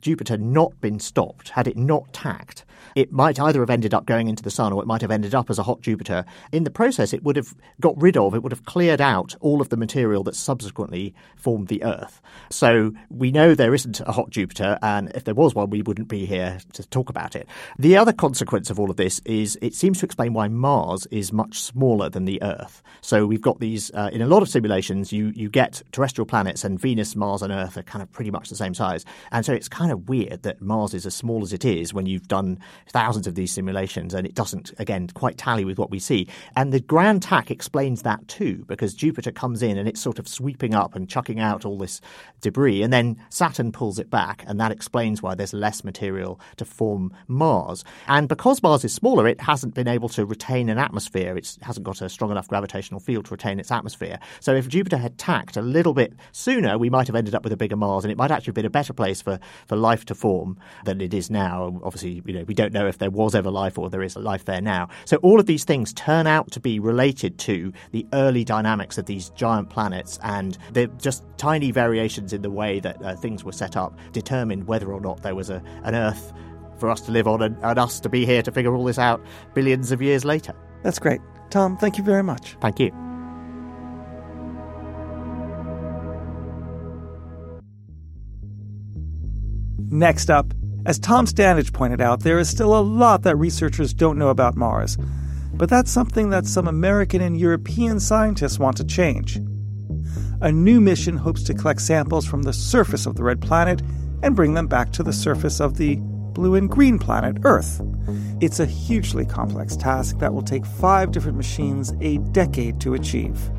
Jupiter 0.00 0.36
not 0.36 0.80
been 0.80 1.00
stopped, 1.00 1.50
had 1.50 1.66
it 1.66 1.76
not 1.76 2.12
tacked, 2.12 2.64
it 2.94 3.12
might 3.12 3.38
either 3.38 3.60
have 3.60 3.70
ended 3.70 3.94
up 3.94 4.06
going 4.06 4.28
into 4.28 4.42
the 4.42 4.50
sun 4.50 4.72
or 4.72 4.82
it 4.82 4.86
might 4.86 5.02
have 5.02 5.10
ended 5.10 5.34
up 5.34 5.50
as 5.50 5.58
a 5.58 5.62
hot 5.62 5.80
Jupiter. 5.80 6.24
In 6.52 6.64
the 6.64 6.70
process, 6.70 7.12
it 7.12 7.22
would 7.22 7.36
have 7.36 7.54
got 7.80 8.00
rid 8.00 8.16
of, 8.16 8.34
it 8.34 8.42
would 8.42 8.52
have 8.52 8.64
cleared 8.64 9.00
out 9.00 9.34
all 9.40 9.60
of 9.60 9.68
the 9.68 9.76
material 9.76 10.22
that 10.24 10.34
subsequently 10.34 11.14
formed 11.36 11.68
the 11.68 11.82
Earth. 11.82 12.20
So 12.50 12.92
we 13.10 13.30
know 13.30 13.54
there 13.54 13.74
isn't 13.74 14.00
a 14.00 14.12
hot 14.12 14.30
Jupiter, 14.30 14.78
and 14.82 15.10
if 15.14 15.24
there 15.24 15.34
was 15.34 15.54
one, 15.54 15.70
we 15.70 15.82
wouldn't 15.82 16.08
be 16.08 16.26
here 16.26 16.58
to 16.72 16.88
talk 16.88 17.08
about 17.08 17.36
it. 17.36 17.46
The 17.78 17.96
other 17.96 18.12
consequence 18.12 18.70
of 18.70 18.80
all 18.80 18.90
of 18.90 18.96
this 18.96 19.20
is 19.24 19.58
it 19.62 19.74
seems 19.74 20.00
to 20.00 20.04
explain 20.04 20.32
why 20.32 20.48
Mars 20.48 21.06
is 21.10 21.32
much 21.32 21.60
smaller 21.60 22.08
than 22.08 22.24
the 22.24 22.42
Earth. 22.42 22.82
So 23.00 23.26
we've 23.26 23.42
got 23.42 23.60
these, 23.60 23.90
uh, 23.94 24.10
in 24.12 24.22
a 24.22 24.26
lot 24.26 24.42
of 24.42 24.48
simulations, 24.48 25.12
you, 25.12 25.32
you 25.34 25.48
get 25.48 25.82
terrestrial 25.92 26.26
planets, 26.26 26.64
and 26.64 26.80
Venus, 26.80 27.14
Mars, 27.16 27.42
and 27.42 27.52
Earth 27.52 27.76
are 27.76 27.82
kind 27.82 28.02
of 28.02 28.10
pretty 28.10 28.30
much 28.30 28.48
the 28.48 28.56
same 28.56 28.74
size. 28.74 29.04
And 29.30 29.44
so 29.44 29.52
it's 29.52 29.68
kind 29.68 29.87
of 29.90 30.08
weird 30.08 30.42
that 30.42 30.60
Mars 30.60 30.94
is 30.94 31.06
as 31.06 31.14
small 31.14 31.42
as 31.42 31.52
it 31.52 31.64
is 31.64 31.94
when 31.94 32.06
you've 32.06 32.28
done 32.28 32.58
thousands 32.88 33.26
of 33.26 33.34
these 33.34 33.52
simulations, 33.52 34.14
and 34.14 34.26
it 34.26 34.34
doesn't, 34.34 34.72
again, 34.78 35.08
quite 35.14 35.38
tally 35.38 35.64
with 35.64 35.78
what 35.78 35.90
we 35.90 35.98
see. 35.98 36.28
And 36.56 36.72
the 36.72 36.80
grand 36.80 37.22
tack 37.22 37.50
explains 37.50 38.02
that 38.02 38.26
too, 38.28 38.64
because 38.66 38.94
Jupiter 38.94 39.32
comes 39.32 39.62
in 39.62 39.78
and 39.78 39.88
it's 39.88 40.00
sort 40.00 40.18
of 40.18 40.28
sweeping 40.28 40.74
up 40.74 40.94
and 40.94 41.08
chucking 41.08 41.40
out 41.40 41.64
all 41.64 41.78
this 41.78 42.00
debris, 42.40 42.82
and 42.82 42.92
then 42.92 43.16
Saturn 43.30 43.72
pulls 43.72 43.98
it 43.98 44.10
back, 44.10 44.44
and 44.46 44.60
that 44.60 44.72
explains 44.72 45.22
why 45.22 45.34
there's 45.34 45.52
less 45.52 45.84
material 45.84 46.40
to 46.56 46.64
form 46.64 47.12
Mars. 47.26 47.84
And 48.06 48.28
because 48.28 48.62
Mars 48.62 48.84
is 48.84 48.92
smaller, 48.94 49.26
it 49.26 49.40
hasn't 49.40 49.74
been 49.74 49.88
able 49.88 50.08
to 50.10 50.24
retain 50.24 50.68
an 50.68 50.78
atmosphere. 50.78 51.36
It 51.36 51.56
hasn't 51.62 51.84
got 51.84 52.00
a 52.00 52.08
strong 52.08 52.30
enough 52.30 52.48
gravitational 52.48 53.00
field 53.00 53.26
to 53.26 53.32
retain 53.32 53.58
its 53.58 53.70
atmosphere. 53.70 54.18
So 54.40 54.54
if 54.54 54.68
Jupiter 54.68 54.98
had 54.98 55.18
tacked 55.18 55.56
a 55.56 55.62
little 55.62 55.94
bit 55.94 56.12
sooner, 56.32 56.78
we 56.78 56.90
might 56.90 57.06
have 57.06 57.16
ended 57.16 57.34
up 57.34 57.44
with 57.44 57.52
a 57.52 57.56
bigger 57.56 57.76
Mars, 57.76 58.04
and 58.04 58.12
it 58.12 58.18
might 58.18 58.30
actually 58.30 58.50
have 58.50 58.56
been 58.56 58.66
a 58.66 58.70
better 58.70 58.92
place 58.92 59.22
for, 59.22 59.38
for 59.66 59.76
life 59.78 60.04
to 60.06 60.14
form 60.14 60.58
than 60.84 61.00
it 61.00 61.14
is 61.14 61.30
now. 61.30 61.80
Obviously, 61.82 62.22
you 62.26 62.34
know, 62.34 62.44
we 62.46 62.54
don't 62.54 62.72
know 62.72 62.86
if 62.86 62.98
there 62.98 63.10
was 63.10 63.34
ever 63.34 63.50
life 63.50 63.78
or 63.78 63.88
there 63.90 64.02
is 64.02 64.16
life 64.16 64.44
there 64.44 64.60
now. 64.60 64.88
So 65.04 65.16
all 65.18 65.40
of 65.40 65.46
these 65.46 65.64
things 65.64 65.92
turn 65.92 66.26
out 66.26 66.50
to 66.52 66.60
be 66.60 66.78
related 66.78 67.38
to 67.40 67.72
the 67.92 68.06
early 68.12 68.44
dynamics 68.44 68.98
of 68.98 69.06
these 69.06 69.30
giant 69.30 69.70
planets, 69.70 70.18
and 70.22 70.58
they're 70.72 70.86
just 70.98 71.24
tiny 71.36 71.70
variations 71.70 72.32
in 72.32 72.42
the 72.42 72.50
way 72.50 72.80
that 72.80 73.02
uh, 73.02 73.16
things 73.16 73.44
were 73.44 73.52
set 73.52 73.76
up 73.76 73.96
determined 74.12 74.66
whether 74.66 74.92
or 74.92 75.00
not 75.00 75.22
there 75.22 75.34
was 75.34 75.50
a, 75.50 75.62
an 75.84 75.94
Earth 75.94 76.32
for 76.78 76.88
us 76.90 77.00
to 77.02 77.12
live 77.12 77.26
on 77.26 77.42
and, 77.42 77.56
and 77.62 77.78
us 77.78 78.00
to 78.00 78.08
be 78.08 78.24
here 78.24 78.42
to 78.42 78.52
figure 78.52 78.74
all 78.74 78.84
this 78.84 78.98
out 78.98 79.24
billions 79.54 79.92
of 79.92 80.00
years 80.00 80.24
later. 80.24 80.54
That's 80.82 80.98
great. 80.98 81.20
Tom, 81.50 81.76
thank 81.76 81.98
you 81.98 82.04
very 82.04 82.22
much. 82.22 82.56
Thank 82.60 82.78
you. 82.78 83.07
Next 89.90 90.30
up, 90.30 90.52
as 90.86 90.98
Tom 90.98 91.26
Standage 91.26 91.72
pointed 91.72 92.00
out, 92.00 92.20
there 92.20 92.38
is 92.38 92.48
still 92.48 92.78
a 92.78 92.80
lot 92.80 93.22
that 93.22 93.36
researchers 93.36 93.94
don't 93.94 94.18
know 94.18 94.28
about 94.28 94.56
Mars. 94.56 94.96
But 95.54 95.68
that's 95.68 95.90
something 95.90 96.30
that 96.30 96.46
some 96.46 96.68
American 96.68 97.20
and 97.20 97.38
European 97.38 97.98
scientists 97.98 98.58
want 98.58 98.76
to 98.76 98.84
change. 98.84 99.38
A 100.40 100.52
new 100.52 100.80
mission 100.80 101.16
hopes 101.16 101.42
to 101.44 101.54
collect 101.54 101.80
samples 101.80 102.26
from 102.26 102.42
the 102.42 102.52
surface 102.52 103.06
of 103.06 103.16
the 103.16 103.24
red 103.24 103.40
planet 103.40 103.82
and 104.22 104.36
bring 104.36 104.54
them 104.54 104.66
back 104.66 104.92
to 104.92 105.02
the 105.02 105.12
surface 105.12 105.60
of 105.60 105.76
the 105.76 105.96
blue 106.32 106.54
and 106.54 106.70
green 106.70 106.98
planet, 106.98 107.38
Earth. 107.44 107.80
It's 108.40 108.60
a 108.60 108.66
hugely 108.66 109.26
complex 109.26 109.74
task 109.74 110.18
that 110.18 110.32
will 110.32 110.42
take 110.42 110.64
five 110.64 111.10
different 111.10 111.36
machines 111.36 111.92
a 112.00 112.18
decade 112.18 112.80
to 112.82 112.94
achieve. 112.94 113.50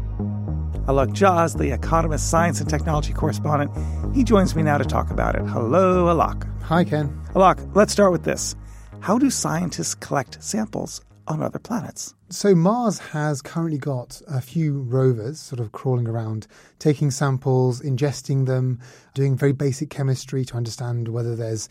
Alok 0.89 1.09
Jha, 1.09 1.55
the 1.55 1.71
Economist 1.71 2.31
Science 2.31 2.59
and 2.59 2.67
Technology 2.67 3.13
correspondent, 3.13 3.71
he 4.15 4.23
joins 4.23 4.55
me 4.55 4.63
now 4.63 4.79
to 4.79 4.83
talk 4.83 5.11
about 5.11 5.35
it. 5.35 5.43
Hello, 5.43 6.05
Alok. 6.05 6.49
Hi, 6.63 6.83
Ken. 6.83 7.09
Alok, 7.35 7.75
let's 7.75 7.93
start 7.93 8.11
with 8.11 8.23
this. 8.23 8.55
How 8.99 9.19
do 9.19 9.29
scientists 9.29 9.93
collect 9.93 10.43
samples 10.43 11.01
on 11.27 11.43
other 11.43 11.59
planets? 11.59 12.15
So, 12.29 12.55
Mars 12.55 12.97
has 12.97 13.43
currently 13.43 13.77
got 13.77 14.19
a 14.27 14.41
few 14.41 14.81
rovers 14.81 15.39
sort 15.39 15.59
of 15.59 15.73
crawling 15.73 16.07
around, 16.07 16.47
taking 16.79 17.11
samples, 17.11 17.81
ingesting 17.81 18.47
them, 18.47 18.79
doing 19.13 19.37
very 19.37 19.53
basic 19.53 19.91
chemistry 19.91 20.43
to 20.45 20.57
understand 20.57 21.09
whether 21.09 21.35
there's 21.35 21.69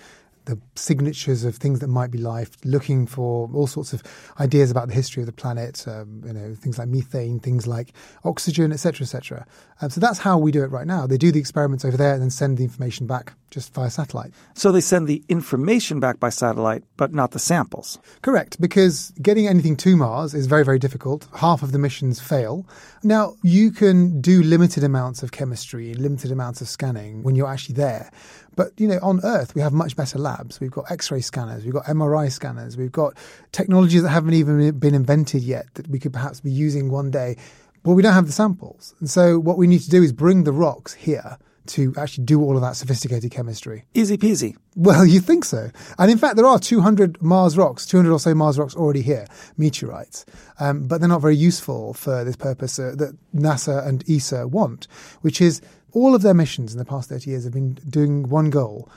the 0.49 0.59
signatures 0.75 1.45
of 1.45 1.57
things 1.57 1.81
that 1.81 1.89
might 1.89 2.11
be 2.11 2.19
life, 2.19 2.51
looking 2.65 3.07
for 3.07 3.51
all 3.53 3.67
sorts 3.67 3.93
of 3.93 4.03
ideas 4.41 4.71
about 4.71 4.89
the 4.89 4.95
history 4.95 5.23
of 5.23 5.27
the 5.27 5.33
planet, 5.33 5.87
um, 5.87 6.23
you 6.25 6.33
know, 6.33 6.55
things 6.55 6.79
like 6.79 6.89
methane, 6.89 7.39
things 7.39 7.67
like 7.67 7.93
oxygen, 8.25 8.73
etc., 8.73 9.05
etc. 9.05 9.47
Um, 9.81 9.91
so 9.91 10.01
that's 10.01 10.19
how 10.21 10.39
we 10.39 10.51
do 10.51 10.65
it 10.65 10.71
right 10.71 10.87
now. 10.87 11.07
They 11.07 11.19
do 11.19 11.31
the 11.31 11.39
experiments 11.39 11.85
over 11.85 11.97
there 11.97 12.15
and 12.15 12.23
then 12.23 12.31
send 12.31 12.57
the 12.57 12.65
information 12.65 13.07
back 13.07 13.35
just 13.51 13.73
via 13.75 13.91
satellite. 13.91 14.33
So 14.55 14.73
they 14.73 14.81
send 14.81 15.07
the 15.07 15.23
information 15.29 16.01
back 16.01 16.19
by 16.19 16.31
satellite, 16.31 16.85
but 16.97 17.13
not 17.13 17.31
the 17.31 17.39
samples. 17.39 17.99
Correct, 18.23 18.61
because 18.61 19.13
getting 19.23 19.47
anything 19.47 19.77
to 19.77 19.97
Mars 19.97 20.35
is 20.35 20.47
very, 20.47 20.65
very 20.65 20.79
difficult. 20.79 21.29
Half 21.37 21.63
of 21.63 21.73
the 21.73 21.79
missions 21.79 22.21
fail. 22.21 22.67
Now, 23.03 23.37
you 23.43 23.71
can 23.71 24.21
do 24.21 24.43
limited 24.43 24.85
amounts 24.85 25.23
of 25.23 25.33
chemistry, 25.33 25.95
limited 25.95 26.31
amounts 26.31 26.61
of 26.61 26.69
scanning 26.69 27.23
when 27.23 27.37
you're 27.37 27.49
actually 27.49 27.77
there. 27.77 28.11
But 28.59 28.73
you 28.77 28.89
know, 28.89 28.99
on 29.03 29.21
Earth 29.23 29.55
we 29.55 29.61
have 29.61 29.73
much 29.73 29.95
better 29.95 30.19
labs. 30.19 30.59
We've 30.59 30.73
got 30.73 30.91
X-ray 30.91 31.21
scanners, 31.21 31.65
we've 31.65 31.73
got 31.73 31.85
MRI 31.85 32.29
scanners, 32.29 32.77
we've 32.77 32.91
got 32.91 33.15
technologies 33.53 34.03
that 34.03 34.09
haven't 34.09 34.35
even 34.35 34.77
been 34.81 34.97
invented 34.97 35.45
yet 35.45 35.73
that 35.75 35.87
we 35.87 36.01
could 36.01 36.13
perhaps 36.13 36.41
be 36.41 36.51
using 36.51 36.91
one 36.91 37.13
day. 37.13 37.37
But 37.85 37.93
we 37.93 38.03
don't 38.03 38.15
have 38.15 38.27
the 38.27 38.33
samples, 38.33 38.97
and 38.99 39.09
so 39.09 39.39
what 39.39 39.59
we 39.59 39.69
need 39.69 39.83
to 39.83 39.91
do 39.91 40.03
is 40.03 40.13
bring 40.13 40.43
the 40.43 40.51
rocks 40.51 40.95
here 40.95 41.39
to 41.69 41.95
actually 41.97 42.25
do 42.25 42.43
all 42.43 42.57
of 42.57 42.63
that 42.63 42.75
sophisticated 42.75 43.31
chemistry. 43.31 43.85
Easy 43.95 44.17
peasy. 44.17 44.57
Well, 44.75 45.07
you 45.15 45.21
think 45.21 45.45
so. 45.45 45.71
And 45.97 46.11
in 46.11 46.19
fact, 46.19 46.35
there 46.35 46.47
are 46.47 46.59
200 46.59 47.23
Mars 47.23 47.57
rocks, 47.57 47.87
200 47.87 48.11
or 48.11 48.19
so 48.19 48.35
Mars 48.35 48.59
rocks 48.59 48.75
already 48.75 49.03
here, 49.03 49.27
meteorites. 49.57 50.27
Um, 50.59 50.89
but 50.89 50.99
they're 50.99 51.09
not 51.09 51.21
very 51.21 51.37
useful 51.37 51.95
for 51.95 52.25
this 52.25 52.37
purpose 52.37 52.79
uh, 52.79 52.95
that 52.97 53.17
NASA 53.33 53.87
and 53.87 54.03
ESA 54.11 54.49
want, 54.49 54.89
which 55.21 55.41
is 55.41 55.61
all 55.93 56.15
of 56.15 56.23
their 56.23 56.35
missions 56.35 56.73
in 56.73 56.79
the 56.79 56.85
past 56.85 57.09
30 57.09 57.31
years 57.31 57.45
have 57.45 57.53
been 57.53 57.75
doing 57.89 58.29
one 58.29 58.51
goal. 58.51 58.89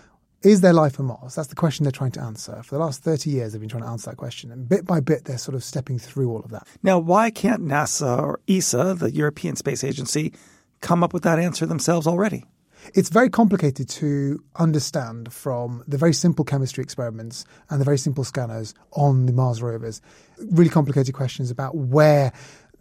Is 0.43 0.61
there 0.61 0.73
life 0.73 0.99
on 0.99 1.05
Mars? 1.05 1.35
That's 1.35 1.49
the 1.49 1.55
question 1.55 1.83
they're 1.83 1.91
trying 1.91 2.11
to 2.13 2.21
answer. 2.21 2.63
For 2.63 2.75
the 2.75 2.81
last 2.81 3.03
30 3.03 3.29
years, 3.29 3.51
they've 3.51 3.61
been 3.61 3.69
trying 3.69 3.83
to 3.83 3.89
answer 3.89 4.09
that 4.09 4.17
question. 4.17 4.51
And 4.51 4.67
bit 4.67 4.85
by 4.85 4.99
bit, 4.99 5.25
they're 5.25 5.37
sort 5.37 5.53
of 5.53 5.63
stepping 5.63 5.99
through 5.99 6.31
all 6.31 6.39
of 6.39 6.49
that. 6.49 6.67
Now, 6.81 6.97
why 6.97 7.29
can't 7.29 7.63
NASA 7.63 8.19
or 8.19 8.39
ESA, 8.47 8.95
the 8.95 9.11
European 9.11 9.55
Space 9.55 9.83
Agency, 9.83 10.33
come 10.81 11.03
up 11.03 11.13
with 11.13 11.21
that 11.23 11.37
answer 11.37 11.67
themselves 11.67 12.07
already? 12.07 12.45
It's 12.95 13.09
very 13.09 13.29
complicated 13.29 13.87
to 13.89 14.43
understand 14.55 15.31
from 15.31 15.83
the 15.87 15.97
very 15.97 16.13
simple 16.13 16.43
chemistry 16.43 16.83
experiments 16.83 17.45
and 17.69 17.79
the 17.79 17.85
very 17.85 17.99
simple 17.99 18.23
scanners 18.23 18.73
on 18.93 19.27
the 19.27 19.33
Mars 19.33 19.61
rovers. 19.61 20.01
Really 20.49 20.69
complicated 20.69 21.13
questions 21.13 21.51
about 21.51 21.75
where 21.75 22.33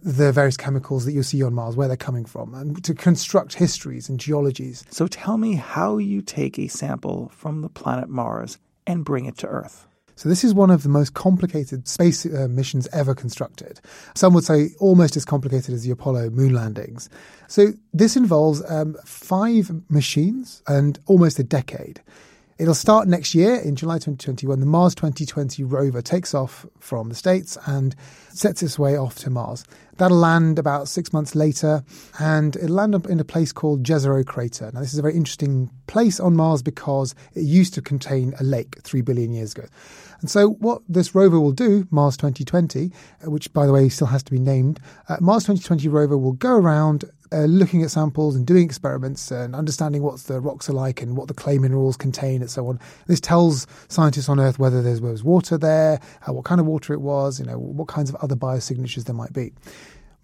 the 0.02 0.33
various 0.33 0.57
chemicals 0.57 1.04
that 1.04 1.12
you 1.12 1.23
see 1.23 1.42
on 1.42 1.54
Mars, 1.54 1.76
where 1.76 1.88
they're 1.88 1.97
coming 1.97 2.25
from, 2.25 2.54
and 2.54 2.83
to 2.85 2.95
construct 2.95 3.54
histories 3.54 4.09
and 4.09 4.19
geologies. 4.19 4.85
So 4.90 5.07
tell 5.07 5.37
me 5.37 5.54
how 5.54 5.99
you 5.99 6.23
take 6.23 6.59
a 6.59 6.69
sample 6.69 7.30
from 7.35 7.62
the 7.62 7.69
planet 7.69 8.09
Mars 8.09 8.59
and 8.87 9.04
bring 9.04 9.26
it 9.26 9.37
to 9.38 9.47
Earth. 9.47 9.87
So 10.21 10.28
this 10.28 10.45
is 10.45 10.52
one 10.52 10.71
of 10.71 10.83
the 10.83 10.90
most 10.90 11.14
complicated 11.14 11.88
space 11.88 12.26
uh, 12.26 12.47
missions 12.50 12.87
ever 12.92 13.14
constructed. 13.14 13.80
Some 14.14 14.35
would 14.35 14.45
say 14.45 14.69
almost 14.78 15.16
as 15.16 15.25
complicated 15.25 15.73
as 15.73 15.83
the 15.83 15.90
Apollo 15.90 16.28
moon 16.30 16.52
landings. 16.52 17.09
So 17.49 17.73
this 17.95 18.16
involves 18.16 18.62
um, 18.71 18.97
five 19.07 19.71
machines 19.88 20.62
and 20.66 20.99
almost 21.07 21.38
a 21.38 21.42
decade. 21.42 22.02
It'll 22.61 22.75
start 22.75 23.09
next 23.09 23.35
year 23.35 23.55
in 23.55 23.75
July 23.75 23.95
2020 23.95 24.47
when 24.47 24.61
the 24.61 24.67
Mars 24.67 24.95
2020 24.95 25.64
rover 25.64 26.02
takes 26.02 26.35
off 26.35 26.67
from 26.79 27.09
the 27.09 27.14
States 27.14 27.57
and 27.64 27.97
sets 28.29 28.62
its 28.62 28.79
way 28.79 28.99
off 28.99 29.14
to 29.21 29.31
Mars. 29.31 29.64
That'll 29.97 30.19
land 30.19 30.59
about 30.59 30.87
six 30.87 31.11
months 31.11 31.35
later 31.35 31.83
and 32.19 32.55
it'll 32.57 32.76
land 32.76 32.95
up 32.95 33.07
in 33.07 33.19
a 33.19 33.25
place 33.25 33.50
called 33.50 33.83
Jezero 33.83 34.26
Crater. 34.26 34.71
Now, 34.75 34.81
this 34.81 34.93
is 34.93 34.99
a 34.99 35.02
very 35.02 35.14
interesting 35.14 35.71
place 35.87 36.21
on 36.21 36.37
Mars 36.37 36.62
because 36.62 37.14
it 37.33 37.45
used 37.45 37.73
to 37.75 37.81
contain 37.81 38.35
a 38.38 38.45
lake 38.45 38.76
three 38.83 39.00
billion 39.00 39.33
years 39.33 39.52
ago. 39.55 39.67
And 40.21 40.29
so, 40.29 40.50
what 40.50 40.83
this 40.87 41.14
rover 41.14 41.40
will 41.40 41.52
do, 41.52 41.88
Mars 41.90 42.19
2020, 42.19 42.93
which 43.25 43.50
by 43.55 43.64
the 43.64 43.73
way 43.73 43.88
still 43.88 44.09
has 44.09 44.23
to 44.25 44.33
be 44.33 44.38
named, 44.38 44.81
uh, 45.09 45.17
Mars 45.19 45.45
2020 45.45 45.88
rover 45.88 46.19
will 46.19 46.33
go 46.33 46.57
around 46.57 47.07
uh, 47.33 47.45
looking 47.45 47.83
at 47.83 47.91
samples 47.91 48.35
and 48.35 48.47
doing 48.47 48.65
experiments 48.65 49.31
and 49.31 49.55
understanding 49.55 50.03
what 50.03 50.19
the 50.21 50.41
rocks 50.41 50.69
are 50.69 50.73
like 50.73 51.01
and 51.01 51.17
what 51.17 51.29
the 51.29 51.35
clay 51.35 51.59
minerals 51.59 51.97
contain 51.97 52.41
and 52.41 52.51
so 52.51 52.67
on. 52.67 52.79
This 53.07 53.21
tells 53.21 53.67
scientists 53.89 54.29
on 54.29 54.41
Earth 54.41 54.59
whether 54.59 54.83
there 54.83 55.01
was 55.01 55.23
water 55.23 55.57
there, 55.57 56.01
uh, 56.29 56.33
what 56.33 56.45
kind 56.45 56.61
of 56.61 56.67
water 56.67 56.93
it 56.93 57.01
was, 57.01 57.39
you 57.39 57.47
know, 57.47 57.59
what 57.59 57.89
kinds 57.89 58.11
of 58.11 58.17
other 58.17 58.37
biosignatures 58.37 59.05
there 59.05 59.15
might 59.15 59.33
be. 59.33 59.53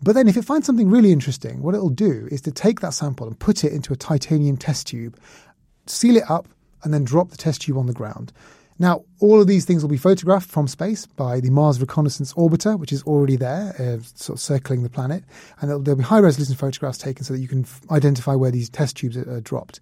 But 0.03 0.15
then, 0.15 0.29
if 0.29 0.37
it 0.37 0.45
finds 0.45 0.67
something 0.67 0.91
really 0.91 1.11
interesting, 1.11 1.63
what 1.63 1.75
it'll 1.75 1.89
do 1.89 2.29
is 2.31 2.43
to 2.43 2.51
take 2.51 2.81
that 2.81 2.93
sample 2.93 3.27
and 3.27 3.39
put 3.39 3.65
it 3.65 3.73
into 3.73 3.95
a 3.95 3.97
titanium 3.97 4.59
test 4.59 4.89
tube, 4.89 5.19
seal 5.87 6.17
it 6.17 6.31
up, 6.31 6.49
and 6.83 6.93
then 6.93 7.05
drop 7.05 7.31
the 7.31 7.37
test 7.37 7.63
tube 7.63 7.79
on 7.79 7.87
the 7.87 7.95
ground. 7.95 8.33
Now, 8.79 9.05
all 9.21 9.41
of 9.41 9.47
these 9.47 9.65
things 9.65 9.83
will 9.83 9.91
be 9.91 9.97
photographed 9.97 10.51
from 10.51 10.69
space 10.69 11.07
by 11.07 11.41
the 11.41 11.51
Mars 11.51 11.81
Reconnaissance 11.81 12.35
Orbiter, 12.35 12.79
which 12.79 12.93
is 12.93 13.03
already 13.05 13.37
there, 13.37 13.75
uh, 13.79 14.03
sort 14.15 14.37
of 14.37 14.41
circling 14.41 14.83
the 14.83 14.91
planet. 14.91 15.25
And 15.61 15.71
there'll, 15.71 15.83
there'll 15.83 15.99
be 15.99 16.05
high 16.05 16.21
resolution 16.21 16.57
photographs 16.57 16.99
taken 16.99 17.25
so 17.25 17.35
that 17.35 17.41
you 17.41 17.49
can 17.49 17.63
f- 17.63 17.81
identify 17.91 18.35
where 18.35 18.51
these 18.51 18.69
test 18.69 18.99
tubes 18.99 19.17
are, 19.17 19.31
are 19.31 19.41
dropped. 19.41 19.81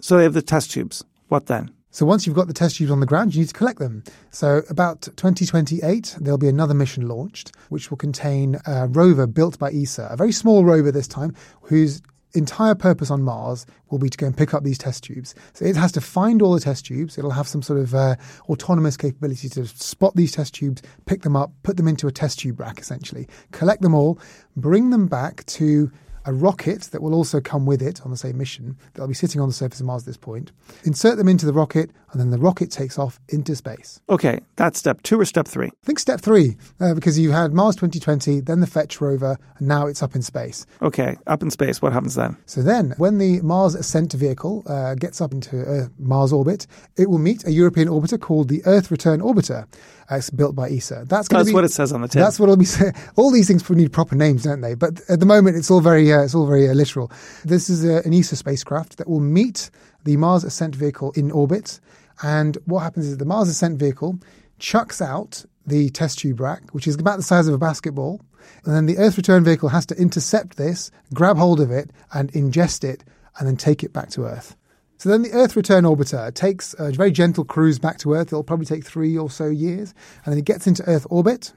So 0.00 0.16
they 0.16 0.24
have 0.24 0.34
the 0.34 0.42
test 0.42 0.72
tubes. 0.72 1.04
What 1.28 1.46
then? 1.46 1.70
So 1.94 2.06
once 2.06 2.26
you've 2.26 2.34
got 2.34 2.46
the 2.46 2.54
test 2.54 2.76
tubes 2.76 2.90
on 2.90 3.00
the 3.00 3.06
ground, 3.06 3.34
you 3.34 3.42
need 3.42 3.48
to 3.48 3.54
collect 3.54 3.78
them. 3.78 4.02
So 4.30 4.62
about 4.70 5.02
2028, 5.02 6.16
there'll 6.20 6.38
be 6.38 6.48
another 6.48 6.72
mission 6.72 7.06
launched, 7.06 7.52
which 7.68 7.90
will 7.90 7.98
contain 7.98 8.58
a 8.66 8.88
rover 8.88 9.26
built 9.26 9.58
by 9.58 9.70
ESA, 9.70 10.08
a 10.10 10.16
very 10.16 10.32
small 10.32 10.64
rover 10.64 10.90
this 10.90 11.06
time, 11.06 11.36
whose 11.60 12.00
entire 12.34 12.74
purpose 12.74 13.10
on 13.10 13.22
Mars 13.22 13.66
will 13.90 13.98
be 13.98 14.08
to 14.08 14.18
go 14.18 14.26
and 14.26 14.36
pick 14.36 14.54
up 14.54 14.64
these 14.64 14.78
test 14.78 15.04
tubes. 15.04 15.34
So 15.52 15.64
it 15.64 15.76
has 15.76 15.92
to 15.92 16.00
find 16.00 16.42
all 16.42 16.54
the 16.54 16.60
test 16.60 16.86
tubes. 16.86 17.18
It'll 17.18 17.30
have 17.30 17.48
some 17.48 17.62
sort 17.62 17.78
of 17.78 17.94
uh, 17.94 18.16
autonomous 18.48 18.96
capability 18.96 19.48
to 19.50 19.66
spot 19.66 20.16
these 20.16 20.32
test 20.32 20.54
tubes, 20.54 20.82
pick 21.06 21.22
them 21.22 21.36
up, 21.36 21.52
put 21.62 21.76
them 21.76 21.88
into 21.88 22.06
a 22.06 22.12
test 22.12 22.38
tube 22.40 22.60
rack, 22.60 22.78
essentially, 22.78 23.28
collect 23.50 23.82
them 23.82 23.94
all, 23.94 24.18
bring 24.56 24.90
them 24.90 25.06
back 25.06 25.44
to 25.46 25.90
a 26.24 26.32
rocket 26.32 26.82
that 26.92 27.02
will 27.02 27.14
also 27.14 27.40
come 27.40 27.66
with 27.66 27.82
it 27.82 28.00
on 28.02 28.10
the 28.10 28.16
same 28.16 28.38
mission. 28.38 28.76
that'll 28.94 29.08
be 29.08 29.14
sitting 29.14 29.40
on 29.40 29.48
the 29.48 29.54
surface 29.54 29.80
of 29.80 29.86
Mars 29.86 30.02
at 30.02 30.06
this 30.06 30.16
point. 30.16 30.52
Insert 30.84 31.16
them 31.16 31.28
into 31.28 31.46
the 31.46 31.52
rocket, 31.52 31.90
and 32.12 32.20
then 32.20 32.30
the 32.30 32.38
rocket 32.38 32.70
takes 32.70 32.98
off 32.98 33.18
into 33.28 33.56
space. 33.56 34.00
Okay, 34.08 34.40
that's 34.56 34.78
step 34.78 35.02
two 35.02 35.20
or 35.20 35.24
step 35.24 35.46
three? 35.46 35.66
I 35.66 35.86
think 35.86 35.98
step 35.98 36.20
three, 36.20 36.56
uh, 36.80 36.94
because 36.94 37.18
you 37.18 37.32
had 37.32 37.52
Mars 37.52 37.74
2020, 37.76 38.40
then 38.40 38.60
the 38.60 38.66
Fetch 38.66 39.00
rover, 39.00 39.38
and 39.58 39.68
now 39.68 39.86
it's 39.86 40.02
up 40.02 40.14
in 40.14 40.22
space. 40.22 40.66
Okay, 40.80 41.16
up 41.26 41.42
in 41.42 41.50
space. 41.50 41.82
What 41.82 41.92
happens 41.92 42.14
then? 42.14 42.36
So 42.46 42.62
then, 42.62 42.94
when 42.98 43.18
the 43.18 43.40
Mars 43.42 43.74
Ascent 43.74 44.12
vehicle 44.12 44.62
uh, 44.66 44.94
gets 44.94 45.20
up 45.20 45.32
into 45.32 45.62
uh, 45.62 45.88
Mars 45.98 46.32
orbit, 46.32 46.66
it 46.96 47.08
will 47.08 47.18
meet 47.18 47.46
a 47.46 47.52
European 47.52 47.88
orbiter 47.88 48.20
called 48.20 48.48
the 48.48 48.62
Earth 48.66 48.90
Return 48.90 49.20
Orbiter. 49.20 49.66
Uh, 50.10 50.16
it's 50.16 50.30
built 50.30 50.54
by 50.54 50.68
ESA. 50.68 51.04
That's, 51.06 51.28
that's 51.28 51.48
be, 51.48 51.54
what 51.54 51.64
it 51.64 51.70
says 51.70 51.92
on 51.92 52.02
the 52.02 52.08
tin. 52.08 52.20
That's 52.20 52.38
what 52.38 52.46
it'll 52.46 52.56
be. 52.56 52.66
All 53.16 53.30
these 53.30 53.48
things 53.48 53.68
need 53.70 53.92
proper 53.92 54.14
names, 54.14 54.42
don't 54.42 54.60
they? 54.60 54.74
But 54.74 55.00
at 55.08 55.20
the 55.20 55.26
moment, 55.26 55.56
it's 55.56 55.70
all 55.70 55.80
very, 55.80 56.11
uh, 56.12 56.22
it's 56.22 56.34
all 56.34 56.46
very 56.46 56.68
uh, 56.68 56.74
literal. 56.74 57.10
This 57.44 57.70
is 57.70 57.84
a, 57.84 58.02
an 58.04 58.14
ESA 58.14 58.36
spacecraft 58.36 58.98
that 58.98 59.08
will 59.08 59.20
meet 59.20 59.70
the 60.04 60.16
Mars 60.16 60.44
Ascent 60.44 60.74
vehicle 60.74 61.12
in 61.12 61.30
orbit. 61.30 61.80
And 62.22 62.58
what 62.66 62.80
happens 62.80 63.06
is 63.06 63.18
the 63.18 63.24
Mars 63.24 63.48
Ascent 63.48 63.78
vehicle 63.78 64.18
chucks 64.58 65.00
out 65.00 65.44
the 65.66 65.90
test 65.90 66.18
tube 66.18 66.40
rack, 66.40 66.70
which 66.72 66.86
is 66.86 66.96
about 66.96 67.16
the 67.16 67.22
size 67.22 67.48
of 67.48 67.54
a 67.54 67.58
basketball. 67.58 68.20
And 68.64 68.74
then 68.74 68.86
the 68.86 68.98
Earth 68.98 69.16
return 69.16 69.44
vehicle 69.44 69.68
has 69.68 69.86
to 69.86 69.96
intercept 69.96 70.56
this, 70.56 70.90
grab 71.14 71.36
hold 71.36 71.60
of 71.60 71.70
it, 71.70 71.90
and 72.12 72.32
ingest 72.32 72.84
it, 72.84 73.04
and 73.38 73.46
then 73.46 73.56
take 73.56 73.82
it 73.82 73.92
back 73.92 74.10
to 74.10 74.24
Earth. 74.24 74.56
So 75.02 75.08
then 75.08 75.22
the 75.22 75.32
Earth 75.32 75.56
Return 75.56 75.82
Orbiter 75.82 76.32
takes 76.32 76.76
a 76.78 76.92
very 76.92 77.10
gentle 77.10 77.44
cruise 77.44 77.80
back 77.80 77.98
to 77.98 78.14
Earth. 78.14 78.28
It'll 78.28 78.44
probably 78.44 78.66
take 78.66 78.84
three 78.84 79.18
or 79.18 79.28
so 79.30 79.46
years. 79.46 79.94
And 80.24 80.32
then 80.32 80.38
it 80.38 80.44
gets 80.44 80.68
into 80.68 80.88
Earth 80.88 81.08
orbit. 81.10 81.52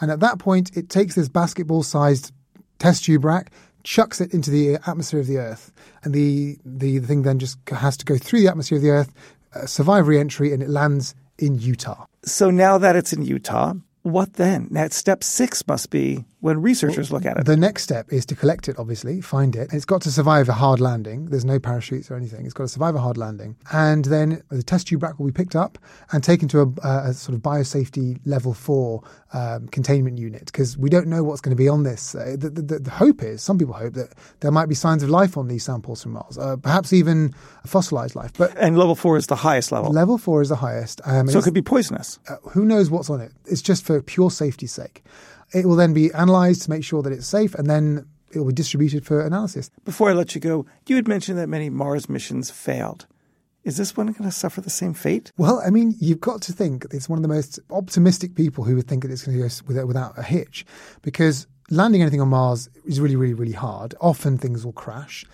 And 0.00 0.12
at 0.12 0.20
that 0.20 0.38
point, 0.38 0.76
it 0.76 0.90
takes 0.90 1.16
this 1.16 1.28
basketball 1.28 1.82
sized 1.82 2.32
test 2.78 3.04
tube 3.04 3.24
rack, 3.24 3.50
chucks 3.84 4.20
it 4.20 4.34
into 4.34 4.50
the 4.50 4.74
atmosphere 4.86 5.20
of 5.20 5.26
the 5.26 5.38
Earth. 5.38 5.72
And 6.02 6.12
the, 6.12 6.58
the, 6.64 6.98
the 6.98 7.06
thing 7.06 7.22
then 7.22 7.38
just 7.38 7.58
has 7.68 7.96
to 7.98 8.04
go 8.04 8.18
through 8.18 8.40
the 8.40 8.48
atmosphere 8.48 8.78
of 8.78 8.82
the 8.82 8.90
Earth, 8.90 9.12
uh, 9.54 9.66
survive 9.66 10.08
re 10.08 10.18
entry, 10.18 10.52
and 10.52 10.62
it 10.62 10.68
lands 10.68 11.14
in 11.38 11.58
Utah. 11.58 12.06
So 12.24 12.50
now 12.50 12.78
that 12.78 12.96
it's 12.96 13.12
in 13.12 13.24
Utah, 13.24 13.74
what 14.02 14.34
then? 14.34 14.68
Now, 14.70 14.88
step 14.88 15.24
six 15.24 15.66
must 15.66 15.90
be 15.90 16.24
when 16.44 16.60
researchers 16.60 17.10
look 17.10 17.24
at 17.24 17.38
it. 17.38 17.46
The 17.46 17.56
next 17.56 17.84
step 17.84 18.12
is 18.12 18.26
to 18.26 18.34
collect 18.34 18.68
it, 18.68 18.78
obviously, 18.78 19.22
find 19.22 19.56
it. 19.56 19.72
It's 19.72 19.86
got 19.86 20.02
to 20.02 20.10
survive 20.10 20.46
a 20.50 20.52
hard 20.52 20.78
landing. 20.78 21.24
There's 21.30 21.46
no 21.46 21.58
parachutes 21.58 22.10
or 22.10 22.16
anything. 22.16 22.44
It's 22.44 22.52
got 22.52 22.64
to 22.64 22.68
survive 22.68 22.94
a 22.94 22.98
hard 22.98 23.16
landing. 23.16 23.56
And 23.72 24.04
then 24.04 24.42
the 24.50 24.62
test 24.62 24.88
tube 24.88 25.02
rack 25.02 25.18
will 25.18 25.24
be 25.24 25.32
picked 25.32 25.56
up 25.56 25.78
and 26.12 26.22
taken 26.22 26.46
to 26.48 26.60
a, 26.60 26.86
a 26.86 27.14
sort 27.14 27.34
of 27.34 27.40
biosafety 27.40 28.20
level 28.26 28.52
four 28.52 29.02
um, 29.32 29.68
containment 29.68 30.18
unit 30.18 30.44
because 30.44 30.76
we 30.76 30.90
don't 30.90 31.06
know 31.06 31.24
what's 31.24 31.40
going 31.40 31.56
to 31.56 31.62
be 31.62 31.66
on 31.66 31.82
this. 31.82 32.14
Uh, 32.14 32.36
the, 32.38 32.50
the, 32.50 32.78
the, 32.78 32.90
hope 32.90 33.22
is, 33.22 33.40
some 33.40 33.58
people 33.58 33.72
hope, 33.72 33.94
that 33.94 34.12
there 34.40 34.50
might 34.50 34.68
be 34.68 34.74
signs 34.74 35.02
of 35.02 35.08
life 35.08 35.38
on 35.38 35.48
these 35.48 35.64
samples 35.64 36.02
from 36.02 36.12
Mars, 36.12 36.36
uh, 36.36 36.56
perhaps 36.56 36.92
even 36.92 37.34
fossilized 37.64 38.16
life. 38.16 38.32
But 38.36 38.54
And 38.58 38.76
level 38.76 38.94
four 38.94 39.16
is 39.16 39.28
the 39.28 39.36
highest 39.36 39.72
level? 39.72 39.92
Level 39.92 40.18
four 40.18 40.42
is 40.42 40.50
the 40.50 40.56
highest. 40.56 41.00
Um, 41.06 41.26
so 41.26 41.38
it 41.38 41.44
could 41.44 41.54
be 41.54 41.62
poisonous? 41.62 42.18
Uh, 42.28 42.36
who 42.50 42.66
knows 42.66 42.90
what's 42.90 43.08
on 43.08 43.22
it? 43.22 43.32
It's 43.46 43.62
just 43.62 43.82
for 43.86 44.02
pure 44.02 44.30
safety's 44.30 44.72
sake. 44.72 45.02
It 45.54 45.66
will 45.66 45.76
then 45.76 45.94
be 45.94 46.12
analyzed 46.12 46.62
to 46.62 46.70
make 46.70 46.84
sure 46.84 47.02
that 47.02 47.12
it's 47.12 47.26
safe 47.26 47.54
and 47.54 47.70
then 47.70 48.06
it 48.32 48.38
will 48.38 48.46
be 48.46 48.52
distributed 48.52 49.06
for 49.06 49.20
analysis. 49.20 49.70
Before 49.84 50.10
I 50.10 50.12
let 50.12 50.34
you 50.34 50.40
go, 50.40 50.66
you 50.86 50.96
had 50.96 51.08
mentioned 51.08 51.38
that 51.38 51.48
many 51.48 51.70
Mars 51.70 52.08
missions 52.08 52.50
failed. 52.50 53.06
Is 53.62 53.78
this 53.78 53.96
one 53.96 54.08
going 54.08 54.24
to 54.24 54.30
suffer 54.30 54.60
the 54.60 54.68
same 54.68 54.92
fate? 54.92 55.32
Well, 55.38 55.62
I 55.64 55.70
mean, 55.70 55.94
you've 55.98 56.20
got 56.20 56.42
to 56.42 56.52
think 56.52 56.86
it's 56.90 57.08
one 57.08 57.18
of 57.18 57.22
the 57.22 57.28
most 57.28 57.58
optimistic 57.70 58.34
people 58.34 58.64
who 58.64 58.76
would 58.76 58.88
think 58.88 59.02
that 59.02 59.10
it's 59.10 59.24
going 59.24 59.38
to 59.38 59.48
go 59.48 59.54
without, 59.66 59.86
without 59.86 60.18
a 60.18 60.22
hitch 60.22 60.66
because 61.00 61.46
landing 61.70 62.02
anything 62.02 62.20
on 62.20 62.28
Mars 62.28 62.68
is 62.84 63.00
really, 63.00 63.16
really, 63.16 63.32
really 63.32 63.52
hard. 63.52 63.94
Often 64.00 64.38
things 64.38 64.66
will 64.66 64.72
crash. 64.72 65.24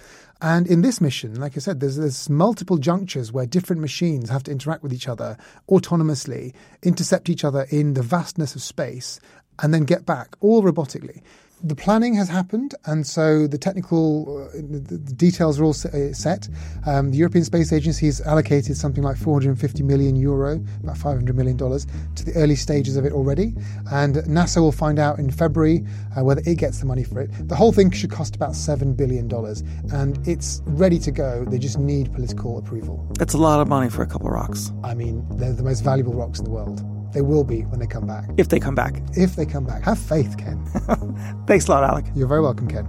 And 0.42 0.66
in 0.66 0.80
this 0.80 1.00
mission, 1.00 1.38
like 1.38 1.56
I 1.56 1.60
said, 1.60 1.80
there's, 1.80 1.96
there's 1.96 2.30
multiple 2.30 2.78
junctures 2.78 3.32
where 3.32 3.46
different 3.46 3.82
machines 3.82 4.30
have 4.30 4.44
to 4.44 4.50
interact 4.50 4.82
with 4.82 4.92
each 4.92 5.08
other 5.08 5.36
autonomously, 5.68 6.54
intercept 6.82 7.28
each 7.28 7.44
other 7.44 7.66
in 7.70 7.94
the 7.94 8.02
vastness 8.02 8.54
of 8.54 8.62
space, 8.62 9.20
and 9.58 9.74
then 9.74 9.84
get 9.84 10.06
back, 10.06 10.36
all 10.40 10.62
robotically. 10.62 11.22
The 11.62 11.74
planning 11.74 12.14
has 12.14 12.30
happened, 12.30 12.74
and 12.86 13.06
so 13.06 13.46
the 13.46 13.58
technical 13.58 14.48
uh, 14.48 14.56
the, 14.56 14.96
details 14.96 15.60
are 15.60 15.64
all 15.64 15.70
uh, 15.72 16.14
set. 16.14 16.48
Um, 16.86 17.10
the 17.10 17.18
European 17.18 17.44
Space 17.44 17.70
Agency 17.70 18.06
has 18.06 18.22
allocated 18.22 18.78
something 18.78 19.04
like 19.04 19.18
450 19.18 19.82
million 19.82 20.16
euro, 20.16 20.64
about 20.82 20.96
500 20.96 21.36
million 21.36 21.58
dollars, 21.58 21.86
to 22.14 22.24
the 22.24 22.32
early 22.36 22.56
stages 22.56 22.96
of 22.96 23.04
it 23.04 23.12
already. 23.12 23.54
And 23.92 24.16
NASA 24.16 24.62
will 24.62 24.72
find 24.72 24.98
out 24.98 25.18
in 25.18 25.30
February 25.30 25.84
uh, 26.16 26.24
whether 26.24 26.40
it 26.46 26.56
gets 26.56 26.80
the 26.80 26.86
money 26.86 27.04
for 27.04 27.20
it. 27.20 27.30
The 27.48 27.56
whole 27.56 27.72
thing 27.72 27.90
should 27.90 28.10
cost 28.10 28.34
about 28.34 28.56
seven 28.56 28.94
billion 28.94 29.28
dollars, 29.28 29.62
and 29.92 30.18
it's 30.26 30.62
ready 30.64 30.98
to 31.00 31.10
go. 31.10 31.44
They 31.44 31.58
just 31.58 31.78
need 31.78 32.10
political 32.14 32.56
approval. 32.56 33.06
That's 33.18 33.34
a 33.34 33.38
lot 33.38 33.60
of 33.60 33.68
money 33.68 33.90
for 33.90 34.00
a 34.00 34.06
couple 34.06 34.28
of 34.28 34.32
rocks. 34.32 34.72
I 34.82 34.94
mean, 34.94 35.26
they're 35.32 35.52
the 35.52 35.62
most 35.62 35.84
valuable 35.84 36.14
rocks 36.14 36.38
in 36.38 36.46
the 36.46 36.50
world. 36.50 36.82
They 37.12 37.22
will 37.22 37.44
be 37.44 37.62
when 37.62 37.80
they 37.80 37.86
come 37.86 38.06
back. 38.06 38.30
If 38.36 38.48
they 38.48 38.60
come 38.60 38.74
back. 38.74 39.02
If 39.14 39.36
they 39.36 39.46
come 39.46 39.64
back. 39.64 39.82
Have 39.82 39.98
faith, 39.98 40.36
Ken. 40.38 40.64
Thanks 41.46 41.66
a 41.66 41.70
lot, 41.70 41.90
Alok. 41.90 42.16
You're 42.16 42.28
very 42.28 42.40
welcome, 42.40 42.68
Ken. 42.68 42.88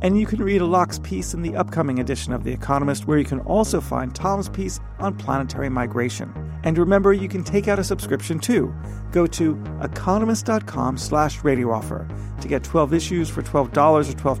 And 0.00 0.18
you 0.18 0.26
can 0.26 0.40
read 0.40 0.60
Alok's 0.60 1.00
piece 1.00 1.34
in 1.34 1.42
the 1.42 1.56
upcoming 1.56 1.98
edition 1.98 2.32
of 2.32 2.44
The 2.44 2.52
Economist, 2.52 3.08
where 3.08 3.18
you 3.18 3.24
can 3.24 3.40
also 3.40 3.80
find 3.80 4.14
Tom's 4.14 4.48
piece 4.48 4.78
on 5.00 5.16
planetary 5.16 5.68
migration. 5.68 6.32
And 6.62 6.78
remember, 6.78 7.12
you 7.12 7.28
can 7.28 7.42
take 7.42 7.66
out 7.66 7.80
a 7.80 7.84
subscription 7.84 8.38
too. 8.38 8.72
Go 9.10 9.26
to 9.26 9.60
economist.com 9.82 10.98
slash 10.98 11.42
radio 11.42 11.72
offer 11.72 12.06
to 12.40 12.48
get 12.48 12.62
12 12.62 12.94
issues 12.94 13.28
for 13.28 13.42
$12 13.42 14.08
or 14.08 14.16
12 14.16 14.40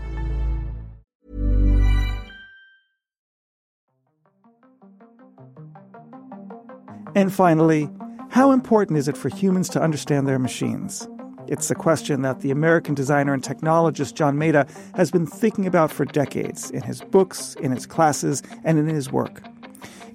And 7.21 7.31
finally, 7.31 7.87
how 8.31 8.51
important 8.51 8.97
is 8.97 9.07
it 9.07 9.15
for 9.15 9.29
humans 9.29 9.69
to 9.69 9.79
understand 9.79 10.27
their 10.27 10.39
machines? 10.39 11.07
It's 11.45 11.69
a 11.69 11.75
question 11.75 12.23
that 12.23 12.39
the 12.39 12.49
American 12.49 12.95
designer 12.95 13.31
and 13.31 13.43
technologist 13.43 14.15
John 14.15 14.37
Maeda 14.37 14.67
has 14.95 15.11
been 15.11 15.27
thinking 15.27 15.67
about 15.67 15.91
for 15.91 16.03
decades 16.03 16.71
in 16.71 16.81
his 16.81 17.01
books, 17.01 17.53
in 17.61 17.73
his 17.73 17.85
classes, 17.85 18.41
and 18.63 18.79
in 18.79 18.87
his 18.87 19.11
work. 19.11 19.43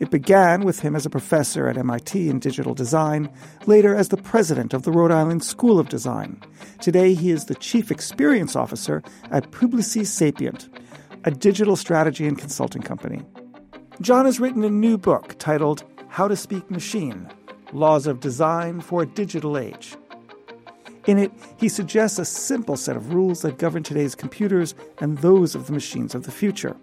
It 0.01 0.11
began 0.11 0.64
with 0.64 0.81
him 0.81 0.97
as 0.97 1.07
a 1.07 1.09
professor 1.09 1.69
at 1.69 1.79
MIT 1.79 2.29
in 2.29 2.40
digital 2.40 2.75
design, 2.75 3.31
later 3.66 3.95
as 3.95 4.09
the 4.09 4.16
president 4.16 4.75
of 4.75 4.83
the 4.83 4.90
Rhode 4.90 5.12
Island 5.12 5.45
School 5.45 5.79
of 5.79 5.88
Design. 5.88 6.42
Today, 6.81 7.14
he 7.14 7.31
is 7.31 7.45
the 7.45 7.55
chief 7.55 7.92
experience 7.92 8.57
officer 8.57 9.01
at 9.31 9.53
Publicis 9.53 10.09
Sapient, 10.09 10.69
a 11.23 11.31
digital 11.31 11.77
strategy 11.77 12.27
and 12.27 12.37
consulting 12.37 12.83
company. 12.83 13.23
John 14.01 14.25
has 14.25 14.40
written 14.40 14.64
a 14.64 14.71
new 14.71 14.99
book 14.99 15.37
titled 15.38 15.85
how 16.09 16.29
to 16.29 16.37
Speak 16.37 16.71
Machine 16.71 17.29
Laws 17.73 18.07
of 18.07 18.21
Design 18.21 18.81
for 18.81 19.03
a 19.03 19.07
Digital 19.07 19.59
Age. 19.59 19.97
In 21.07 21.19
it, 21.19 21.31
he 21.59 21.69
suggests 21.69 22.19
a 22.19 22.25
simple 22.25 22.77
set 22.77 22.97
of 22.97 23.14
rules 23.14 23.42
that 23.42 23.59
govern 23.59 23.83
today's 23.83 24.14
computers 24.14 24.75
and 24.99 25.19
those 25.19 25.55
of 25.55 25.66
the 25.66 25.73
machines 25.73 26.14
of 26.14 26.25
the 26.25 26.33
future. 26.33 26.77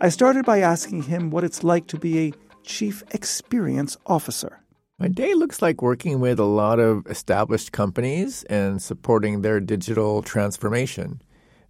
I 0.00 0.08
started 0.08 0.44
by 0.44 0.60
asking 0.60 1.02
him 1.02 1.30
what 1.30 1.44
it's 1.44 1.62
like 1.62 1.86
to 1.88 1.98
be 1.98 2.18
a 2.18 2.32
chief 2.64 3.02
experience 3.10 3.96
officer. 4.06 4.60
My 4.98 5.08
day 5.08 5.34
looks 5.34 5.60
like 5.60 5.82
working 5.82 6.20
with 6.20 6.38
a 6.38 6.44
lot 6.44 6.78
of 6.78 7.06
established 7.08 7.72
companies 7.72 8.44
and 8.44 8.80
supporting 8.80 9.42
their 9.42 9.60
digital 9.60 10.22
transformation. 10.22 11.20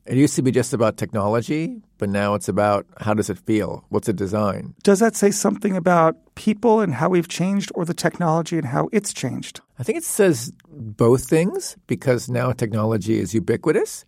It 0.04 0.16
used 0.16 0.34
to 0.34 0.42
be 0.42 0.50
just 0.50 0.72
about 0.72 0.96
technology, 0.96 1.80
but 1.98 2.08
now 2.08 2.34
it's 2.34 2.48
about 2.48 2.86
how 2.98 3.14
does 3.14 3.30
it 3.30 3.38
feel? 3.38 3.84
What's 3.88 4.08
it 4.08 4.16
design? 4.16 4.74
Does 4.82 4.98
that 4.98 5.14
say 5.14 5.30
something 5.30 5.76
about 5.76 6.16
people 6.34 6.80
and 6.80 6.92
how 6.94 7.08
we've 7.08 7.28
changed 7.28 7.70
or 7.76 7.84
the 7.84 7.94
technology 7.94 8.58
and 8.58 8.66
how 8.66 8.88
it's 8.92 9.12
changed? 9.12 9.60
I 9.78 9.84
think 9.84 9.98
it 9.98 10.04
says 10.04 10.52
both 10.68 11.28
things 11.28 11.76
because 11.86 12.28
now 12.28 12.50
technology 12.50 13.20
is 13.20 13.32
ubiquitous. 13.32 14.04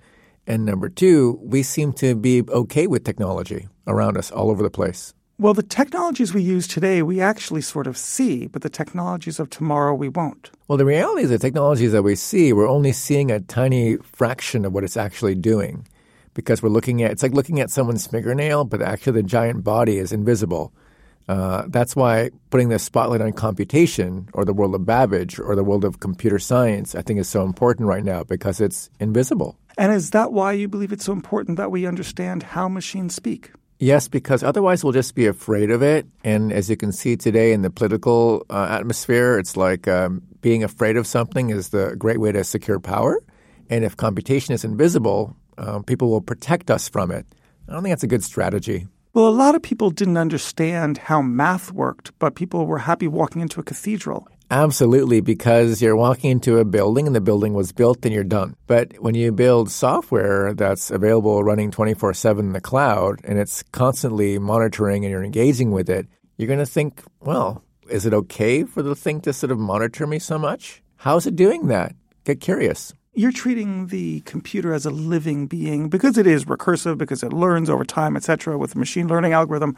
And 0.49 0.65
number 0.65 0.89
two, 0.89 1.39
we 1.43 1.63
seem 1.63 1.93
to 1.95 2.17
be 2.17 2.43
okay 2.49 2.87
with 2.89 3.05
technology 3.05 3.69
around 3.87 4.19
us 4.19 4.33
all 4.33 4.51
over 4.51 4.63
the 4.63 4.71
place. 4.71 5.15
Well, 5.37 5.55
the 5.55 5.65
technologies 5.65 6.33
we 6.33 6.43
use 6.43 6.69
today, 6.69 7.03
we 7.03 7.21
actually 7.21 7.61
sort 7.61 7.89
of 7.89 7.99
see, 7.99 8.47
but 8.47 8.63
the 8.63 8.71
technologies 8.71 9.41
of 9.41 9.51
tomorrow, 9.51 9.93
we 9.93 10.09
won't. 10.09 10.53
Well, 10.69 10.79
the 10.79 10.85
reality 10.85 11.23
is 11.23 11.31
the 11.31 11.41
technologies 11.41 11.91
that 11.91 12.05
we 12.05 12.15
see, 12.15 12.53
we're 12.53 12.69
only 12.69 12.93
seeing 12.93 13.33
a 13.33 13.41
tiny 13.41 13.97
fraction 13.97 14.65
of 14.65 14.73
what 14.73 14.85
it's 14.85 14.97
actually 14.97 15.35
doing 15.35 15.89
because 16.35 16.63
we're 16.63 16.69
looking 16.69 17.03
at 17.03 17.11
it's 17.11 17.23
like 17.23 17.33
looking 17.33 17.61
at 17.61 17.71
someone's 17.71 18.07
fingernail, 18.07 18.65
but 18.65 18.81
actually 18.81 19.15
the 19.15 19.23
giant 19.23 19.65
body 19.65 19.99
is 19.99 20.13
invisible. 20.13 20.73
Uh, 21.27 21.65
that's 21.69 21.97
why 21.97 22.31
putting 22.51 22.69
the 22.69 22.79
spotlight 22.79 23.21
on 23.21 23.33
computation 23.33 24.29
or 24.35 24.45
the 24.45 24.53
world 24.53 24.75
of 24.75 24.85
Babbage 24.85 25.41
or 25.41 25.57
the 25.57 25.65
world 25.65 25.85
of 25.85 25.99
computer 25.99 26.39
science, 26.39 26.95
I 26.95 27.03
think, 27.03 27.19
is 27.19 27.29
so 27.29 27.45
important 27.45 27.89
right 27.89 28.05
now 28.05 28.23
because 28.25 28.61
it's 28.61 28.91
invisible. 29.01 29.57
And 29.79 29.93
is 29.93 30.11
that 30.11 30.33
why 30.33 30.53
you 30.53 30.69
believe 30.69 30.93
it's 30.93 31.07
so 31.07 31.13
important 31.13 31.57
that 31.57 31.71
we 31.71 31.87
understand 31.87 32.43
how 32.43 32.69
machines 32.69 33.15
speak? 33.15 33.51
Yes, 33.85 34.09
because 34.09 34.43
otherwise 34.43 34.83
we'll 34.83 34.95
just 34.95 35.15
be 35.15 35.27
afraid 35.27 35.71
of 35.71 35.83
it. 35.83 36.07
And 36.25 36.55
as 36.55 36.71
you 36.71 36.77
can 36.77 36.91
see 36.91 37.19
today 37.19 37.53
in 37.53 37.61
the 37.61 37.69
political 37.69 38.47
uh, 38.49 38.67
atmosphere, 38.71 39.39
it's 39.39 39.59
like 39.59 39.87
um, 39.87 40.23
being 40.41 40.65
afraid 40.65 40.97
of 40.97 41.07
something 41.07 41.51
is 41.51 41.69
the 41.69 41.95
great 41.99 42.19
way 42.19 42.33
to 42.33 42.45
secure 42.45 42.81
power. 42.81 43.21
And 43.69 43.85
if 43.85 43.95
computation 43.95 44.55
is 44.55 44.65
invisible, 44.65 45.37
um, 45.59 45.85
people 45.85 46.09
will 46.09 46.23
protect 46.23 46.71
us 46.71 46.89
from 46.89 47.11
it. 47.11 47.27
I 47.69 47.75
don't 47.75 47.83
think 47.83 47.93
that's 47.93 48.03
a 48.03 48.07
good 48.07 48.25
strategy. 48.25 48.89
Well, 49.13 49.29
a 49.29 49.37
lot 49.45 49.55
of 49.55 49.61
people 49.61 49.91
didn't 49.91 50.17
understand 50.17 50.97
how 50.97 51.21
math 51.21 51.71
worked, 51.71 52.19
but 52.19 52.37
people 52.37 52.65
were 52.65 52.79
happy 52.79 53.07
walking 53.07 53.43
into 53.43 53.61
a 53.61 53.63
cathedral. 53.63 54.27
Absolutely, 54.55 55.21
because 55.21 55.83
you're 55.83 55.97
walking 55.97 56.31
into 56.31 56.59
a 56.59 56.65
building 56.65 57.09
and 57.09 57.17
the 57.17 57.21
building 57.21 57.55
was 57.55 57.73
built 57.73 58.05
and 58.05 58.15
you're 58.15 58.23
done. 58.23 58.55
But 58.69 59.01
when 59.01 59.17
you 59.17 59.33
build 59.33 59.69
software 59.69 60.55
that's 60.55 60.93
available 60.93 61.43
running 61.43 61.73
24 61.73 62.15
7 62.15 62.47
in 62.47 62.53
the 62.53 62.61
cloud 62.61 63.19
and 63.25 63.37
it's 63.37 63.65
constantly 63.73 64.39
monitoring 64.39 65.05
and 65.05 65.11
you're 65.11 65.25
engaging 65.25 65.73
with 65.73 65.91
it, 65.91 66.07
you're 66.37 66.47
going 66.47 66.61
to 66.61 66.67
think, 66.67 67.03
well, 67.19 67.65
is 67.91 68.07
it 68.07 68.15
okay 68.15 68.63
for 68.63 68.81
the 68.81 68.95
thing 68.95 69.21
to 69.23 69.33
sort 69.33 69.51
of 69.51 69.59
monitor 69.59 70.07
me 70.07 70.21
so 70.21 70.39
much? 70.39 70.85
How's 70.99 71.27
it 71.27 71.35
doing 71.35 71.67
that? 71.67 71.97
Get 72.23 72.41
curious 72.41 72.95
you're 73.17 73.33
treating 73.33 73.87
the 73.89 74.21
computer 74.23 74.75
as 74.75 74.85
a 74.85 74.91
living 74.91 75.47
being 75.47 75.89
because 75.89 76.19
it 76.19 76.27
is 76.27 76.47
recursive, 76.47 76.99
because 76.99 77.23
it 77.23 77.33
learns 77.33 77.71
over 77.71 77.85
time, 77.85 78.17
etc., 78.17 78.59
with 78.59 78.75
a 78.75 78.79
machine 78.79 79.07
learning 79.07 79.33
algorithm. 79.33 79.77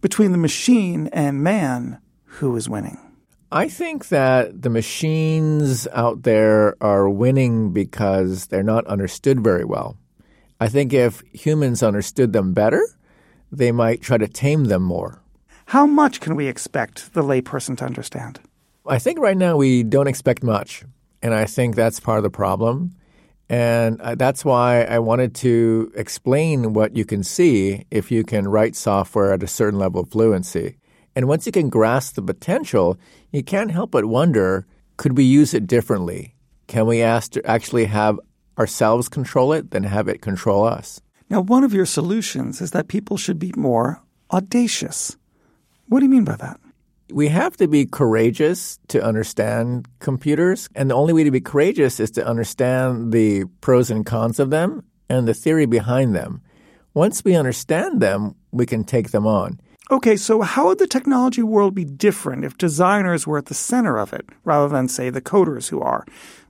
Between 0.00 0.30
the 0.30 0.38
machine 0.38 1.08
and 1.08 1.42
man, 1.42 1.98
who 2.24 2.54
is 2.54 2.68
winning? 2.68 3.11
I 3.54 3.68
think 3.68 4.08
that 4.08 4.62
the 4.62 4.70
machines 4.70 5.86
out 5.92 6.22
there 6.22 6.74
are 6.80 7.06
winning 7.06 7.70
because 7.74 8.46
they're 8.46 8.62
not 8.62 8.86
understood 8.86 9.44
very 9.44 9.62
well. 9.62 9.98
I 10.58 10.68
think 10.68 10.94
if 10.94 11.22
humans 11.34 11.82
understood 11.82 12.32
them 12.32 12.54
better, 12.54 12.82
they 13.50 13.70
might 13.70 14.00
try 14.00 14.16
to 14.16 14.26
tame 14.26 14.64
them 14.64 14.82
more. 14.82 15.22
How 15.66 15.84
much 15.84 16.20
can 16.20 16.34
we 16.34 16.46
expect 16.46 17.12
the 17.12 17.22
layperson 17.22 17.76
to 17.76 17.84
understand? 17.84 18.40
I 18.86 18.98
think 18.98 19.18
right 19.18 19.36
now 19.36 19.58
we 19.58 19.82
don't 19.82 20.08
expect 20.08 20.42
much. 20.42 20.84
And 21.20 21.34
I 21.34 21.44
think 21.44 21.76
that's 21.76 22.00
part 22.00 22.16
of 22.16 22.22
the 22.22 22.30
problem. 22.30 22.92
And 23.50 24.00
uh, 24.00 24.14
that's 24.14 24.46
why 24.46 24.84
I 24.84 24.98
wanted 24.98 25.34
to 25.36 25.92
explain 25.94 26.72
what 26.72 26.96
you 26.96 27.04
can 27.04 27.22
see 27.22 27.84
if 27.90 28.10
you 28.10 28.24
can 28.24 28.48
write 28.48 28.76
software 28.76 29.34
at 29.34 29.42
a 29.42 29.46
certain 29.46 29.78
level 29.78 30.00
of 30.00 30.10
fluency. 30.10 30.78
And 31.14 31.28
once 31.28 31.46
you 31.46 31.52
can 31.52 31.68
grasp 31.68 32.14
the 32.14 32.22
potential, 32.22 32.98
you 33.30 33.42
can't 33.42 33.70
help 33.70 33.90
but 33.90 34.06
wonder 34.06 34.66
could 34.96 35.16
we 35.16 35.24
use 35.24 35.54
it 35.54 35.66
differently? 35.66 36.34
Can 36.66 36.86
we 36.86 37.02
ask 37.02 37.32
to 37.32 37.44
actually 37.46 37.86
have 37.86 38.20
ourselves 38.58 39.08
control 39.08 39.52
it 39.52 39.70
than 39.70 39.82
have 39.82 40.08
it 40.08 40.22
control 40.22 40.64
us? 40.64 41.00
Now, 41.28 41.40
one 41.40 41.64
of 41.64 41.72
your 41.72 41.86
solutions 41.86 42.60
is 42.60 42.72
that 42.72 42.88
people 42.88 43.16
should 43.16 43.38
be 43.38 43.52
more 43.56 44.02
audacious. 44.30 45.16
What 45.88 46.00
do 46.00 46.06
you 46.06 46.10
mean 46.10 46.24
by 46.24 46.36
that? 46.36 46.60
we 47.12 47.28
have 47.28 47.56
to 47.58 47.68
be 47.68 47.86
courageous 47.86 48.78
to 48.88 49.02
understand 49.02 49.86
computers. 50.00 50.68
And 50.74 50.90
the 50.90 50.94
only 50.94 51.12
way 51.12 51.24
to 51.24 51.30
be 51.30 51.40
courageous 51.40 52.00
is 52.00 52.10
to 52.12 52.26
understand 52.26 53.12
the 53.12 53.44
pros 53.60 53.90
and 53.90 54.04
cons 54.04 54.40
of 54.40 54.50
them 54.50 54.84
and 55.08 55.28
the 55.28 55.34
theory 55.34 55.66
behind 55.66 56.14
them. 56.14 56.42
Once 56.94 57.24
we 57.24 57.34
understand 57.36 58.00
them, 58.00 58.34
we 58.50 58.66
can 58.66 58.84
take 58.84 59.10
them 59.10 59.26
on. 59.26 59.60
Okay, 59.90 60.16
so 60.16 60.42
how 60.42 60.68
would 60.68 60.78
the 60.78 60.86
technology 60.86 61.42
world 61.42 61.74
be 61.74 61.84
different 61.84 62.44
if 62.44 62.56
designers 62.56 63.26
were 63.26 63.38
at 63.38 63.46
the 63.46 63.54
center 63.54 63.98
of 63.98 64.12
it 64.12 64.24
rather 64.44 64.68
than, 64.68 64.88
say, 64.88 65.10
the 65.10 65.20
coders 65.20 65.68
who 65.68 65.80
are? 65.80 66.06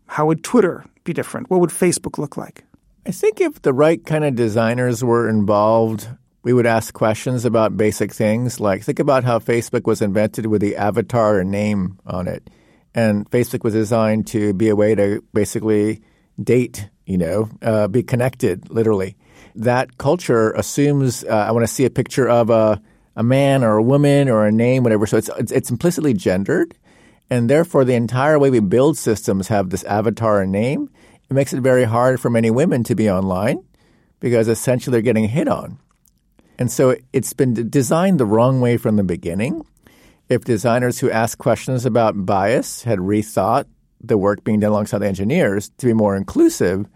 How 0.07 0.27
would 0.27 0.45
Twitter 0.45 0.85
be 1.05 1.13
different? 1.13 1.51
What 1.51 1.61
would 1.61 1.71
Facebook 1.71 2.19
look 2.19 2.37
like? 2.37 2.65
I 3.07 3.11
think 3.11 3.41
if 3.41 3.63
the 3.63 3.73
right 3.73 4.05
kind 4.05 4.25
of 4.25 4.37
designers 4.37 5.03
were 5.03 5.29
involved, 5.29 6.09
we 6.45 6.53
would 6.53 6.67
ask 6.67 6.93
questions 6.95 7.45
about 7.45 7.77
basic 7.77 8.13
things 8.13 8.61
like 8.61 8.83
think 8.83 8.99
about 8.99 9.25
how 9.25 9.39
Facebook 9.39 9.87
was 9.87 10.03
invented 10.03 10.47
with 10.47 10.61
the 10.61 10.77
avatar 10.77 11.41
and 11.41 11.51
name 11.51 11.99
on 12.07 12.29
it. 12.29 12.49
And 12.95 13.29
Facebook 13.31 13.65
was 13.65 13.75
designed 13.75 14.27
to 14.29 14.53
be 14.53 14.69
a 14.69 14.77
way 14.77 14.95
to 14.95 15.25
basically 15.33 16.03
date, 16.43 16.89
you 17.07 17.17
know, 17.17 17.49
uh, 17.63 17.89
be 17.89 18.03
connected, 18.03 18.71
literally. 18.71 19.17
That 19.55 19.99
culture 19.99 20.53
assumes 20.53 21.25
uh, 21.25 21.29
I 21.49 21.53
want 21.53 21.67
to 21.67 21.73
see 21.73 21.85
a 21.85 21.91
picture 21.91 22.29
of 22.29 22.51
a, 22.51 22.81
a 23.17 23.23
man 23.23 23.63
or 23.63 23.77
a 23.77 23.83
woman 23.83 24.29
or 24.29 24.47
a 24.47 24.53
name, 24.53 24.83
whatever. 24.83 25.07
So 25.07 25.17
it's, 25.17 25.31
it's, 25.39 25.53
it's 25.53 25.71
implicitly 25.71 26.15
gendered. 26.15 26.75
And 27.31 27.49
therefore, 27.49 27.85
the 27.85 27.95
entire 27.95 28.39
way 28.39 28.51
we 28.51 28.61
build 28.61 28.99
systems 28.99 29.49
have 29.49 29.71
this 29.71 29.85
avatar 29.85 30.43
and 30.43 30.53
name. 30.53 30.91
It 31.31 31.35
makes 31.35 31.53
it 31.53 31.61
very 31.61 31.85
hard 31.85 32.21
for 32.21 32.29
many 32.29 32.51
women 32.51 32.85
to 32.85 32.95
be 32.95 33.11
online 33.11 33.65
because 34.21 34.49
essentially 34.49 34.93
they're 34.93 35.03
getting 35.03 35.29
hit 35.29 35.49
on. 35.49 35.79
And 36.59 36.71
so 36.71 36.97
it's 37.13 37.33
been 37.33 37.71
designed 37.71 38.21
the 38.21 38.27
wrong 38.27 38.61
way 38.61 38.77
from 38.77 38.97
the 38.97 39.03
beginning. 39.03 39.65
If 40.29 40.45
designers 40.45 41.01
who 41.01 41.11
ask 41.11 41.39
questions 41.39 41.85
about 41.85 42.27
bias 42.27 42.85
had 42.85 42.99
rethought 42.99 43.65
the 44.01 44.19
work 44.19 44.45
being 44.45 44.61
done 44.61 44.71
alongside 44.71 45.03
engineers 45.03 45.71
to 45.79 45.87
be 45.87 45.93
more 45.93 46.17
inclusive, 46.17 46.87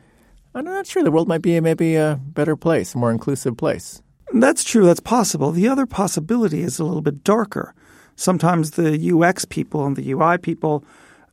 I'm 0.55 0.65
not 0.65 0.87
sure 0.87 1.03
the 1.03 1.11
world 1.11 1.29
might 1.29 1.43
be 1.43 1.59
maybe 1.61 1.97
a 1.97 2.21
better 2.23 2.57
place, 2.57 2.95
a 2.95 2.99
more 2.99 3.11
inclusive 3.11 3.57
place. 3.57 4.03
That's 4.33 4.65
true. 4.65 4.87
That's 4.87 5.01
possible. 5.01 5.53
The 5.53 5.69
other 5.69 5.87
possibility 5.87 6.63
is 6.63 6.79
a 6.79 6.85
little 6.85 7.03
bit 7.03 7.25
darker. 7.25 7.75
Sometimes 8.17 8.73
the 8.73 9.13
UX 9.13 9.45
people 9.45 9.87
and 9.87 9.97
the 9.97 10.13
UI 10.13 10.39
people 10.39 10.85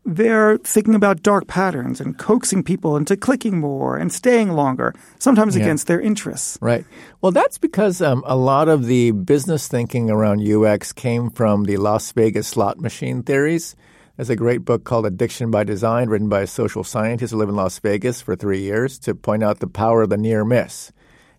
they're 0.06 0.58
thinking 0.60 0.96
about 0.96 1.24
dark 1.24 1.48
patterns 1.48 2.02
and 2.02 2.18
coaxing 2.18 2.64
people 2.64 2.98
into 2.98 3.16
clicking 3.16 3.60
more 3.60 3.98
and 3.98 4.12
staying 4.12 4.52
longer, 4.52 4.94
sometimes 5.20 5.56
yeah. 5.56 5.64
against 5.64 5.88
their 5.88 6.02
interests. 6.02 6.58
Right. 6.62 6.86
Well, 7.22 7.32
that's 7.32 7.58
because 7.58 8.02
um, 8.02 8.24
a 8.26 8.36
lot 8.36 8.68
of 8.68 8.86
the 8.86 9.12
business 9.12 9.68
thinking 9.68 10.10
around 10.10 10.46
UX 10.46 10.92
came 10.92 11.30
from 11.30 11.64
the 11.64 11.78
Las 11.78 12.12
Vegas 12.12 12.48
slot 12.48 12.80
machine 12.80 13.24
theories. 13.24 13.76
There's 14.18 14.30
a 14.30 14.36
great 14.36 14.66
book 14.66 14.84
called 14.84 15.06
Addiction 15.06 15.50
by 15.50 15.64
Design, 15.64 16.10
written 16.10 16.30
by 16.30 16.42
a 16.42 16.48
social 16.48 16.84
scientist 16.84 17.32
who 17.32 17.38
lived 17.38 17.50
in 17.50 17.56
Las 17.56 17.80
Vegas 17.80 18.22
for 18.22 18.36
three 18.36 18.62
years 18.62 19.00
to 19.00 19.16
point 19.16 19.42
out 19.42 19.60
the 19.60 19.68
power 19.68 20.04
of 20.04 20.10
the 20.10 20.18
near 20.18 20.44
miss. 20.44 20.92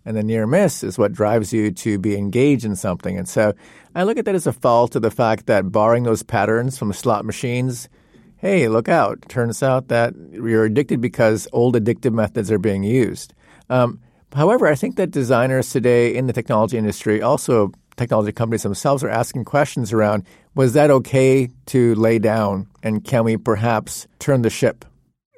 And 0.04 0.16
the 0.16 0.22
near 0.22 0.46
miss 0.46 0.82
is 0.82 0.98
what 0.98 1.12
drives 1.12 1.52
you 1.52 1.70
to 1.70 1.98
be 1.98 2.16
engaged 2.16 2.64
in 2.64 2.76
something. 2.76 3.16
And 3.16 3.28
so 3.28 3.54
I 3.94 4.02
look 4.02 4.18
at 4.18 4.24
that 4.26 4.34
as 4.34 4.46
a 4.46 4.52
fault 4.52 4.92
to 4.92 5.00
the 5.00 5.10
fact 5.10 5.46
that 5.46 5.72
barring 5.72 6.02
those 6.02 6.22
patterns 6.22 6.78
from 6.78 6.92
slot 6.92 7.24
machines– 7.24 7.88
hey, 8.44 8.68
look 8.68 8.90
out. 8.90 9.26
Turns 9.26 9.62
out 9.62 9.88
that 9.88 10.12
you're 10.30 10.66
addicted 10.66 11.00
because 11.00 11.48
old 11.54 11.76
addictive 11.76 12.12
methods 12.12 12.52
are 12.52 12.58
being 12.58 12.84
used. 12.84 13.32
Um, 13.70 14.00
however, 14.34 14.66
I 14.66 14.74
think 14.74 14.96
that 14.96 15.10
designers 15.10 15.70
today 15.70 16.14
in 16.14 16.26
the 16.26 16.34
technology 16.34 16.76
industry, 16.76 17.22
also 17.22 17.72
technology 17.96 18.32
companies 18.32 18.62
themselves, 18.62 19.02
are 19.02 19.08
asking 19.08 19.46
questions 19.46 19.94
around 19.94 20.24
was 20.54 20.74
that 20.74 20.90
okay 20.90 21.48
to 21.66 21.94
lay 21.94 22.18
down? 22.18 22.68
And 22.82 23.02
can 23.02 23.24
we 23.24 23.38
perhaps 23.38 24.06
turn 24.18 24.42
the 24.42 24.50
ship? 24.50 24.84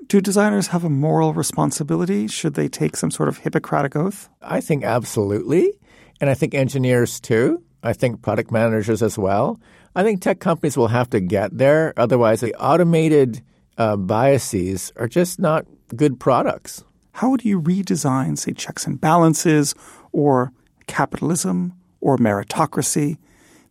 Do 0.09 0.21
designers 0.21 0.69
have 0.69 0.85
a 0.85 0.90
moral 0.90 1.35
responsibility? 1.35 2.29
Should 2.29 2.55
they 2.55 2.69
take 2.69 2.97
some 2.97 3.11
sort 3.11 3.29
of 3.29 3.38
Hippocratic 3.38 3.97
oath? 3.97 4.29
I 4.40 4.61
think 4.61 4.85
absolutely. 4.85 5.73
And 6.21 6.31
I 6.31 6.35
think 6.35 6.55
engineers 6.55 7.19
too. 7.19 7.61
I 7.83 7.92
think 7.92 8.23
product 8.23 8.53
managers 8.53 9.03
as 9.03 9.19
well. 9.19 9.61
I 9.97 10.05
think 10.05 10.23
tech 10.23 10.38
companies 10.38 10.77
will 10.77 10.88
have 10.88 11.11
to 11.11 11.21
get 11.21 11.57
there. 11.59 11.92
Otherwise, 11.97 12.40
the 12.40 12.55
automated 12.55 13.42
uh, 13.79 13.97
biases 13.97 14.92
are 14.97 15.09
just 15.09 15.40
not 15.40 15.66
good 15.97 16.21
products. 16.21 16.85
How 17.12 17.31
would 17.31 17.45
you 17.45 17.61
redesign, 17.61 18.38
say, 18.38 18.53
checks 18.53 18.87
and 18.87 19.01
balances 19.01 19.75
or 20.12 20.53
capitalism 20.87 21.75
or 22.01 22.16
meritocracy? 22.16 23.19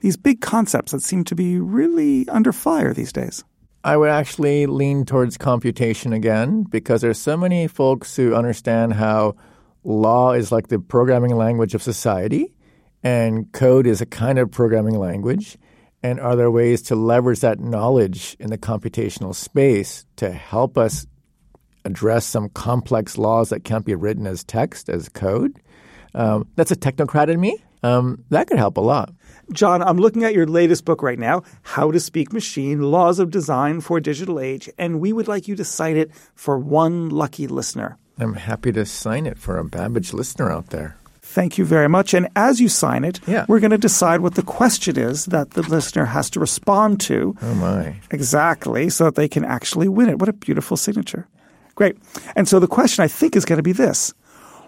These 0.01 0.17
big 0.17 0.41
concepts 0.41 0.91
that 0.91 1.01
seem 1.01 1.23
to 1.25 1.35
be 1.35 1.59
really 1.59 2.27
under 2.27 2.51
fire 2.51 2.93
these 2.93 3.13
days. 3.13 3.43
I 3.85 3.97
would 3.97 4.09
actually 4.09 4.65
lean 4.65 5.05
towards 5.05 5.37
computation 5.37 6.11
again 6.11 6.63
because 6.63 7.01
there's 7.01 7.19
so 7.19 7.37
many 7.37 7.67
folks 7.67 8.15
who 8.15 8.33
understand 8.33 8.93
how 8.93 9.35
law 9.83 10.31
is 10.31 10.51
like 10.51 10.69
the 10.69 10.79
programming 10.79 11.37
language 11.37 11.75
of 11.75 11.83
society, 11.83 12.55
and 13.03 13.51
code 13.51 13.85
is 13.85 14.01
a 14.01 14.07
kind 14.07 14.39
of 14.39 14.49
programming 14.49 14.97
language. 14.97 15.59
And 16.01 16.19
are 16.19 16.35
there 16.35 16.49
ways 16.49 16.81
to 16.83 16.95
leverage 16.95 17.41
that 17.41 17.59
knowledge 17.59 18.35
in 18.39 18.49
the 18.49 18.57
computational 18.57 19.35
space 19.35 20.03
to 20.15 20.31
help 20.31 20.79
us 20.79 21.05
address 21.85 22.25
some 22.25 22.49
complex 22.49 23.19
laws 23.19 23.49
that 23.49 23.65
can't 23.65 23.85
be 23.85 23.93
written 23.93 24.25
as 24.25 24.43
text, 24.43 24.89
as 24.89 25.09
code? 25.09 25.61
Um, 26.15 26.47
that's 26.55 26.71
a 26.71 26.75
technocrat 26.75 27.27
in 27.29 27.39
me. 27.39 27.57
Um, 27.83 28.23
that 28.29 28.47
could 28.47 28.57
help 28.57 28.77
a 28.77 28.81
lot. 28.81 29.13
John, 29.51 29.83
I'm 29.83 29.97
looking 29.97 30.23
at 30.23 30.33
your 30.33 30.47
latest 30.47 30.85
book 30.85 31.03
right 31.03 31.19
now, 31.19 31.43
How 31.61 31.91
to 31.91 31.99
Speak 31.99 32.33
Machine 32.33 32.81
Laws 32.81 33.19
of 33.19 33.29
Design 33.29 33.79
for 33.81 33.99
Digital 33.99 34.39
Age, 34.39 34.67
and 34.79 34.99
we 34.99 35.13
would 35.13 35.27
like 35.27 35.47
you 35.47 35.55
to 35.57 35.63
cite 35.63 35.97
it 35.97 36.09
for 36.33 36.57
one 36.57 37.09
lucky 37.09 37.45
listener. 37.45 37.97
I'm 38.17 38.33
happy 38.33 38.71
to 38.71 38.85
sign 38.85 39.27
it 39.27 39.37
for 39.37 39.57
a 39.59 39.63
Babbage 39.65 40.13
listener 40.13 40.49
out 40.51 40.67
there. 40.69 40.97
Thank 41.21 41.57
you 41.57 41.65
very 41.65 41.89
much. 41.89 42.13
And 42.13 42.29
as 42.35 42.61
you 42.61 42.69
sign 42.69 43.03
it, 43.03 43.19
Yeah. 43.27 43.45
we're 43.49 43.59
going 43.59 43.71
to 43.71 43.77
decide 43.77 44.21
what 44.21 44.35
the 44.35 44.41
question 44.41 44.97
is 44.97 45.25
that 45.25 45.51
the 45.51 45.63
listener 45.63 46.05
has 46.05 46.29
to 46.31 46.39
respond 46.39 47.01
to. 47.01 47.35
Oh, 47.41 47.53
my. 47.55 47.97
Exactly, 48.09 48.89
so 48.89 49.03
that 49.05 49.15
they 49.15 49.27
can 49.27 49.43
actually 49.43 49.89
win 49.89 50.07
it. 50.09 50.17
What 50.17 50.29
a 50.29 50.33
beautiful 50.33 50.77
signature. 50.77 51.27
Great. 51.75 51.97
And 52.37 52.47
so 52.47 52.59
the 52.59 52.67
question 52.67 53.03
I 53.03 53.09
think 53.09 53.35
is 53.35 53.43
going 53.43 53.57
to 53.57 53.63
be 53.63 53.73
this 53.73 54.13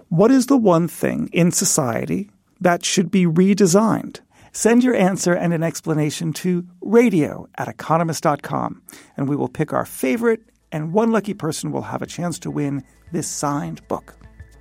What 0.09 0.31
is 0.31 0.45
the 0.45 0.55
one 0.55 0.87
thing 0.87 1.29
in 1.33 1.51
society 1.51 2.31
that 2.61 2.85
should 2.85 3.11
be 3.11 3.25
redesigned? 3.25 4.21
Send 4.53 4.81
your 4.81 4.95
answer 4.95 5.33
and 5.33 5.53
an 5.53 5.63
explanation 5.63 6.31
to 6.33 6.65
radio 6.79 7.49
at 7.55 7.67
economist.com, 7.67 8.81
and 9.17 9.27
we 9.27 9.35
will 9.35 9.49
pick 9.49 9.73
our 9.73 9.85
favorite, 9.85 10.39
and 10.71 10.93
one 10.93 11.11
lucky 11.11 11.33
person 11.33 11.73
will 11.73 11.81
have 11.81 12.01
a 12.01 12.07
chance 12.07 12.39
to 12.39 12.49
win 12.49 12.85
this 13.11 13.27
signed 13.27 13.85
book. 13.89 14.15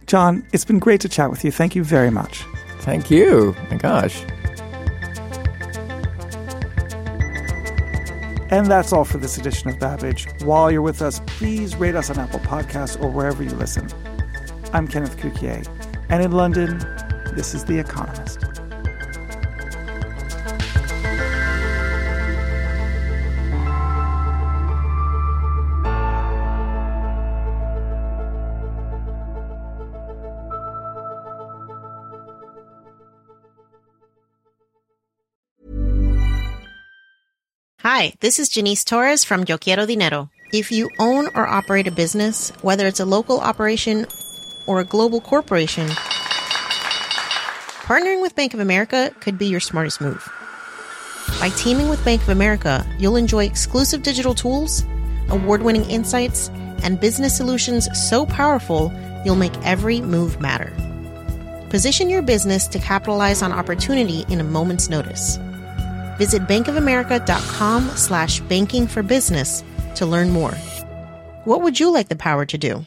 John, 0.07 0.45
it's 0.53 0.65
been 0.65 0.81
great 0.81 1.01
to 1.03 1.09
chat 1.09 1.31
with 1.31 1.45
you. 1.45 1.53
Thank 1.53 1.77
you 1.77 1.85
very 1.85 2.11
much. 2.11 2.45
Thank 2.81 3.09
you. 3.09 3.55
My 3.71 3.77
gosh. 3.77 4.25
And 8.51 8.67
that's 8.67 8.93
all 8.93 9.05
for 9.05 9.19
this 9.19 9.39
edition 9.39 9.71
of 9.71 9.79
Babbage. 9.79 10.27
While 10.43 10.73
you're 10.73 10.83
with 10.83 11.03
us, 11.03 11.21
please 11.27 11.77
rate 11.77 11.95
us 11.95 12.11
on 12.11 12.19
Apple 12.19 12.41
Podcasts 12.41 13.01
or 13.01 13.11
wherever 13.11 13.45
you 13.45 13.51
listen. 13.51 13.89
I'm 14.73 14.89
Kenneth 14.89 15.17
Cukier, 15.17 15.67
and 16.09 16.23
in 16.23 16.33
London, 16.33 16.79
this 17.35 17.55
is 17.55 17.65
The 17.65 17.79
Economist. 17.79 18.45
Hi, 37.81 38.13
this 38.21 38.39
is 38.39 38.49
Janice 38.49 38.85
Torres 38.85 39.25
from 39.25 39.45
Yo 39.49 39.57
Quiero 39.57 39.87
Dinero. 39.87 40.29
If 40.53 40.71
you 40.71 40.91
own 40.99 41.29
or 41.35 41.47
operate 41.47 41.87
a 41.87 41.91
business, 41.91 42.51
whether 42.61 42.87
it's 42.87 43.01
a 43.01 43.05
local 43.05 43.41
operation 43.41 44.07
or 44.67 44.81
a 44.81 44.85
global 44.85 45.21
corporation, 45.21 45.89
partnering 47.87 48.21
with 48.21 48.35
Bank 48.35 48.55
of 48.55 48.61
America 48.61 49.13
could 49.21 49.39
be 49.39 49.47
your 49.47 49.61
smartest 49.61 50.01
move. 50.01 50.29
By 51.41 51.51
teaming 51.51 51.89
with 51.89 52.05
Bank 52.05 52.23
of 52.23 52.29
America, 52.29 52.87
you'll 52.99 53.17
enjoy 53.17 53.45
exclusive 53.45 54.03
digital 54.03 54.35
tools, 54.35 54.85
award 55.29 55.63
winning 55.63 55.89
insights, 55.91 56.49
and 56.83 57.01
business 57.01 57.37
solutions 57.37 57.89
so 57.99 58.27
powerful 58.27 58.93
you'll 59.25 59.37
make 59.37 59.57
every 59.65 60.01
move 60.01 60.41
matter. 60.41 60.73
Position 61.71 62.09
your 62.09 62.23
business 62.23 62.67
to 62.69 62.79
capitalize 62.79 63.43
on 63.43 63.53
opportunity 63.53 64.25
in 64.29 64.41
a 64.41 64.45
moment's 64.45 64.89
notice. 64.89 65.37
Visit 66.17 66.43
bankofamerica.com 66.43 67.89
slash 67.91 68.41
banking 68.41 68.87
for 68.87 69.03
business 69.03 69.63
to 69.97 70.07
learn 70.07 70.31
more. 70.31 70.53
What 71.45 71.63
would 71.63 71.79
you 71.79 71.93
like 71.93 72.09
the 72.09 72.17
power 72.17 72.47
to 72.47 72.59
do? 72.59 72.87